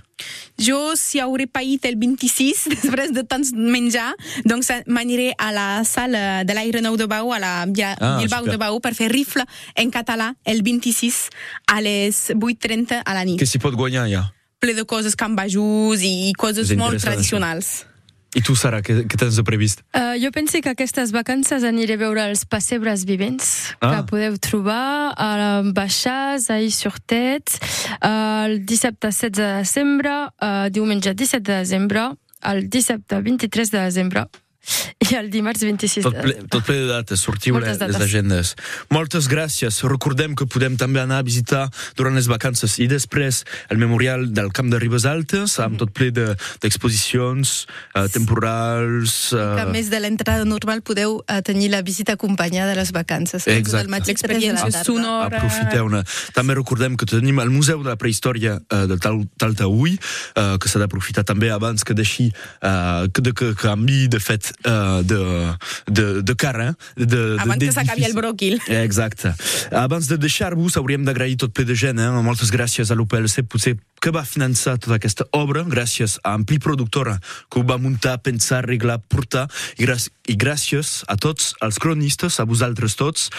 Jo, 0.61 0.93
si 0.95 1.19
hauré 1.19 1.49
paït 1.51 1.83
el 1.89 1.97
26, 1.99 2.63
després 2.77 3.11
de 3.11 3.25
tants 3.27 3.51
menjar, 3.57 4.13
doncs 4.47 4.71
m'aniré 4.87 5.33
a 5.35 5.49
la 5.51 5.67
sala 5.89 6.43
de 6.47 6.55
l'Aire 6.55 6.79
Nou 6.85 6.95
de 7.01 7.09
Bau, 7.11 7.33
a 7.35 7.41
la 7.43 7.51
Via- 7.67 7.91
Ah, 7.99 8.15
Bilbao 8.21 8.47
de 8.47 8.55
Bau, 8.61 8.79
per 8.79 8.93
fer 8.95 9.09
rifle 9.11 9.43
en 9.75 9.91
català 9.91 10.31
el 10.47 10.63
26 10.63 11.25
a 11.67 11.81
les 11.83 12.29
8.30 12.37 13.01
a 13.03 13.17
la 13.19 13.25
nit. 13.27 13.41
Què 13.41 13.49
s'hi 13.49 13.59
pot 13.59 13.75
guanyar 13.75 14.07
ja? 14.11 14.29
ple 14.63 14.71
de 14.77 14.85
coses 14.87 15.17
cambajús 15.19 15.99
i 16.07 16.31
coses 16.39 16.69
molt 16.79 17.01
tradicionals. 17.03 17.81
I 18.35 18.41
tu, 18.41 18.55
Sara, 18.57 18.81
què, 18.81 19.03
què 19.05 19.17
tens 19.19 19.35
de 19.37 19.43
previst? 19.45 19.83
Uh, 19.93 20.15
jo 20.21 20.31
penso 20.33 20.57
que 20.61 20.71
aquestes 20.73 21.11
vacances 21.13 21.63
aniré 21.63 21.93
a 21.99 22.01
veure 22.01 22.23
els 22.31 22.45
pessebres 22.49 23.05
vivents 23.05 23.73
Ah. 23.79 23.95
que 23.95 24.03
podeu 24.09 24.37
trobar 24.41 25.13
a 25.17 25.61
Baixàs, 25.63 26.49
a 26.49 26.59
Is-sur-Tet, 26.59 27.59
uh, 28.01 28.45
el 28.47 28.65
dissabte 28.65 29.11
16 29.11 29.31
de 29.37 29.49
desembre, 29.61 30.15
uh, 30.41 30.69
diumenge 30.69 31.13
17 31.13 31.43
de 31.43 31.59
desembre, 31.59 32.09
el 32.43 32.69
dissabte 32.69 33.21
23 33.21 33.71
de 33.71 33.79
desembre 33.79 34.25
i 35.03 35.15
el 35.19 35.29
dimarts 35.29 35.59
26 35.65 36.03
Tot 36.05 36.15
de 36.15 36.21
ple, 36.23 36.33
tot 36.49 36.63
ple 36.65 36.75
de 36.79 36.87
dates, 36.87 37.19
sortiu 37.19 37.57
les, 37.59 37.65
Moltes 37.67 37.79
les 37.81 37.91
dates. 37.97 38.07
agendes. 38.07 38.53
Moltes 38.89 39.27
gràcies. 39.27 39.81
Recordem 39.83 40.35
que 40.39 40.45
podem 40.47 40.77
també 40.79 41.01
anar 41.01 41.17
a 41.19 41.25
visitar 41.27 41.65
durant 41.99 42.15
les 42.15 42.27
vacances 42.31 42.77
i 42.79 42.87
després 42.87 43.43
el 43.69 43.77
memorial 43.81 44.29
del 44.33 44.51
Camp 44.55 44.71
de 44.71 44.79
Ribes 44.79 45.03
Altes, 45.05 45.57
amb 45.59 45.77
tot 45.81 45.91
ple 45.91 46.11
de- 46.15 46.35
d'exposicions 46.63 47.65
de, 47.67 48.01
eh, 48.05 48.07
temporals... 48.09 49.29
Que 49.33 49.61
a 49.61 49.67
Eh, 49.67 49.71
més 49.71 49.89
de 49.91 49.99
l'entrada 49.99 50.45
normal 50.45 50.81
podeu 50.85 51.19
eh, 51.27 51.41
tenir 51.41 51.69
la 51.71 51.81
visita 51.81 52.13
acompanyada 52.13 52.71
de 52.71 52.75
les 52.79 52.91
vacances. 52.95 53.47
Exacte. 53.47 53.91
L'experiència 54.07 54.83
sonora. 54.83 55.37
Aprofiteu-ne. 55.37 56.03
També 56.35 56.55
recordem 56.55 56.95
que 56.97 57.05
tenim 57.09 57.39
el 57.43 57.49
Museu 57.53 57.83
de 57.83 57.89
la 57.93 57.97
Prehistòria 57.99 58.57
eh, 58.61 58.85
del 58.87 58.99
Tal 59.03 59.23
Taltaüll, 59.37 59.95
eh, 59.97 60.57
que 60.59 60.69
s'ha 60.71 60.79
d'aprofitar 60.81 61.23
també 61.27 61.51
abans 61.51 61.83
que 61.83 61.93
deixi, 61.97 62.29
eh, 62.61 63.07
que, 63.13 63.21
de, 63.25 63.33
que 63.33 63.53
canvi 63.59 64.07
de 64.07 64.19
fet 64.23 64.52
de, 65.03 65.19
de, 65.87 66.05
de 66.21 66.35
cara. 66.35 66.73
De, 66.95 67.05
de, 67.05 67.21
Abans 67.39 67.57
que 67.57 67.65
d'edifici. 67.65 67.79
s'acabi 67.79 68.05
el 68.09 68.13
bròquil. 68.17 68.59
Exacte. 68.67 69.33
Abans 69.71 70.07
de 70.07 70.17
deixar-vos, 70.17 70.77
hauríem 70.77 71.03
d'agrair 71.07 71.37
tot 71.37 71.53
ple 71.53 71.65
de 71.65 71.75
gent. 71.75 71.99
Eh? 71.99 72.09
Moltes 72.23 72.51
gràcies 72.53 72.91
a 72.91 72.95
l'UPLC, 72.95 73.43
potser 73.49 73.75
que 74.03 74.11
va 74.11 74.25
finançar 74.27 74.75
tota 74.83 74.97
aquesta 74.97 75.23
obra, 75.31 75.61
gràcies 75.63 76.17
a 76.27 76.33
Ampli 76.35 76.57
Productora, 76.59 77.15
que 77.47 77.61
ho 77.61 77.63
va 77.63 77.77
muntar, 77.79 78.17
pensar, 78.19 78.59
arreglar, 78.59 78.97
portar, 79.07 79.45
i, 79.77 79.85
gràcies, 79.85 80.11
i 80.27 80.35
gràcies 80.39 80.89
a 81.07 81.15
tots 81.19 81.53
els 81.63 81.79
cronistes, 81.79 82.35
a 82.39 82.45
vosaltres 82.47 82.97
tots, 82.99 83.29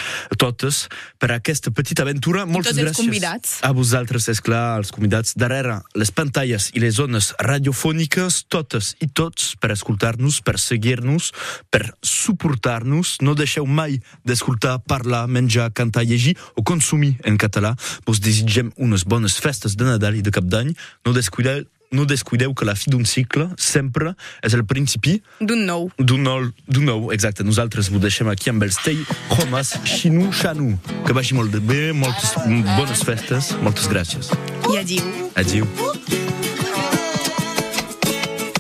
totes, 0.40 0.86
per 1.20 1.34
aquesta 1.34 1.68
petita 1.68 2.06
aventura. 2.06 2.46
Moltes 2.48 2.78
gràcies 2.80 2.96
convidats. 2.96 3.58
a 3.60 3.72
vosaltres, 3.76 4.28
és 4.32 4.40
clar, 4.40 4.78
els 4.80 4.92
convidats, 4.94 5.34
darrere 5.36 5.82
les 6.00 6.12
pantalles 6.12 6.70
i 6.72 6.80
les 6.80 6.96
zones 6.96 7.34
radiofòniques, 7.44 8.46
totes 8.48 8.94
i 9.04 9.10
tots, 9.12 9.52
per 9.60 9.72
escoltar-nos, 9.76 10.40
per 10.40 10.56
seguir-nos, 10.60 11.32
per 11.68 11.92
suportar-nos. 12.00 13.18
No 13.20 13.36
deixeu 13.36 13.68
mai 13.68 14.00
d'escoltar, 14.24 14.78
parlar, 14.88 15.26
menjar, 15.28 15.68
cantar, 15.76 16.06
llegir 16.08 16.38
o 16.56 16.64
consumir 16.64 17.18
en 17.24 17.36
català. 17.36 17.76
Vos 18.08 18.24
desitgem 18.24 18.72
unes 18.76 19.04
bones 19.04 19.36
festes 19.36 19.76
de 19.76 19.84
Nadal 19.92 20.16
i 20.16 20.24
de 20.24 20.32
Cap 20.32 20.48
d'Any. 20.54 20.74
No 21.06 21.12
descuideu 21.16 21.64
no 21.94 22.02
descuideu 22.10 22.50
que 22.58 22.64
la 22.66 22.72
fi 22.74 22.90
d'un 22.90 23.04
cicle 23.06 23.44
sempre 23.60 24.16
és 24.42 24.54
el 24.56 24.64
principi 24.66 25.12
D'un 25.38 25.60
nou. 25.68 25.84
d'un 25.98 26.24
nou, 26.26 26.48
d'un 26.66 26.88
nou, 26.88 27.12
exacte. 27.14 27.44
Nosaltres 27.46 27.86
ho 27.92 28.00
deixem 28.02 28.26
aquí 28.32 28.50
amb 28.50 28.64
els 28.66 28.80
Tei 28.82 28.98
Homes 29.36 29.70
Xinu 29.86 30.32
Xanu. 30.34 30.72
Que 31.06 31.14
vagi 31.14 31.36
molt 31.38 31.54
de 31.54 31.60
bé, 31.62 31.92
moltes 31.94 32.34
bones 32.74 33.04
festes, 33.06 33.52
moltes 33.62 33.86
gràcies. 33.92 34.32
I 34.72 34.80
adiu. 34.82 35.06
Adiu. 35.38 35.68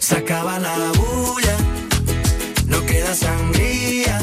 S'acaba 0.00 0.58
la 0.58 0.76
bulla, 0.94 1.56
no 2.70 2.80
queda 2.86 3.14
sangria. 3.18 4.18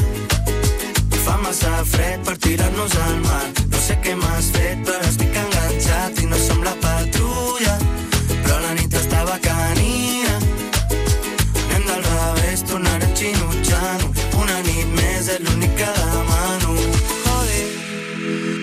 Fa 1.24 1.36
massa 1.42 1.84
fred 1.84 2.24
per 2.24 2.36
tirar-nos 2.38 2.96
al 2.96 3.16
mar. 3.26 3.44
No 3.70 3.78
sé 3.82 3.98
què 4.02 4.14
m'has 4.16 4.48
fet, 4.56 4.78
però 4.86 4.91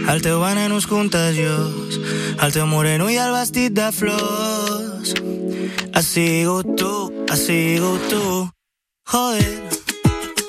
El 0.10 0.24
teu 0.26 0.40
veneno 0.42 0.80
és 0.82 0.88
contagiós, 0.90 2.00
el 2.42 2.50
teu 2.50 2.66
moreno 2.66 3.12
i 3.14 3.18
el 3.22 3.30
vestit 3.36 3.76
de 3.78 3.92
flors. 3.94 5.14
Ha 5.94 6.02
sigut 6.02 6.66
tu, 6.80 7.14
ha 7.30 7.36
sigut 7.38 8.08
tu. 8.10 8.50
Joder, 9.14 9.54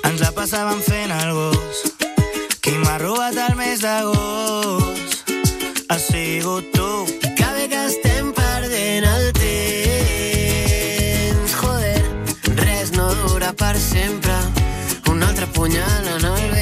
ens 0.09 0.19
la 0.23 0.31
passàvem 0.33 0.81
fent 0.81 1.13
el 1.13 1.29
gos. 1.37 1.83
Qui 2.57 2.73
m'ha 2.81 2.97
robat 3.03 3.37
el 3.43 3.53
mes 3.59 3.85
d'agost? 3.85 5.29
Ha 5.93 5.97
sigut 6.07 6.73
tu. 6.73 7.05
Cada 7.37 7.53
bé 7.59 7.67
que 7.69 7.85
estem 7.91 8.33
perdent 8.33 9.05
el 9.11 9.29
temps. 9.43 10.71
Joder, 11.61 12.01
res 12.65 12.97
no 12.97 13.13
dura 13.27 13.53
per 13.53 13.77
sempre. 13.77 14.41
Un 15.13 15.21
altre 15.21 15.45
punyal 15.53 16.01
en 16.15 16.25
el 16.25 16.41
ventre. 16.49 16.60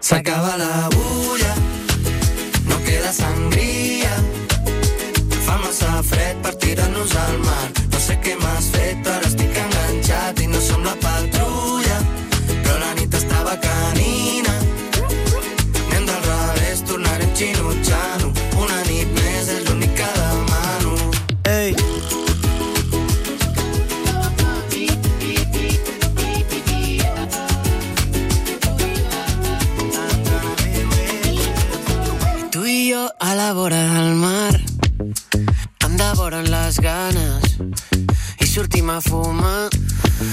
S'acaba 0.00 0.56
la 0.56 0.88
bulla, 0.90 1.54
no 2.68 2.76
queda 2.84 3.12
sangria. 3.12 4.12
Fa 5.46 5.56
massa 5.58 6.02
fred 6.02 6.38
per 6.42 6.54
tirar-nos 6.54 7.16
al 7.16 7.38
mar. 7.38 7.66
No 7.90 7.98
sé 7.98 8.18
què 8.22 8.36
m'has 8.38 8.70
fet, 8.74 9.02
però 9.02 9.29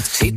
si 0.04 0.34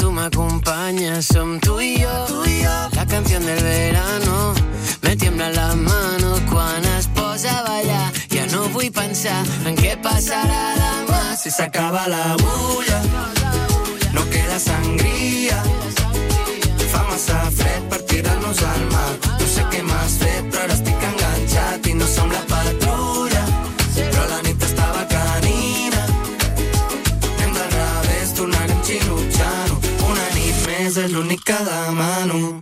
som 1.23 1.61
tu 1.61 1.81
i 1.81 1.97
jo, 2.01 2.27
tu 2.29 2.45
i 2.49 2.63
jo 2.63 2.77
la 2.97 3.07
canción 3.07 3.45
del 3.45 3.63
verano 3.63 4.55
me 5.03 5.17
tiembla 5.17 5.51
la 5.51 5.75
mano 5.75 6.39
quan 6.51 6.85
es 6.99 7.07
posa 7.09 7.59
a 7.59 7.63
ballar 7.63 8.13
ja 8.31 8.47
no 8.53 8.69
vull 8.69 8.91
pensar 8.91 9.45
en 9.67 9.77
què 9.77 9.97
passarà 10.03 10.65
demà 10.81 11.11
si 11.41 11.51
s'acaba 11.51 12.07
la 12.07 12.37
bulla. 12.37 12.99
No 14.13 14.23
queda 14.29 14.59
sangria. 14.59 15.63
Fa 16.93 17.03
massa 17.09 17.39
fred 17.59 17.83
per 17.89 18.01
tirar-nos 18.11 18.63
al. 18.63 18.83
No 19.41 19.47
sé 19.55 19.65
què 19.73 19.81
m'has 19.83 20.19
fet, 20.21 20.40
única 31.21 31.63
dama, 31.63 32.25
no 32.25 32.59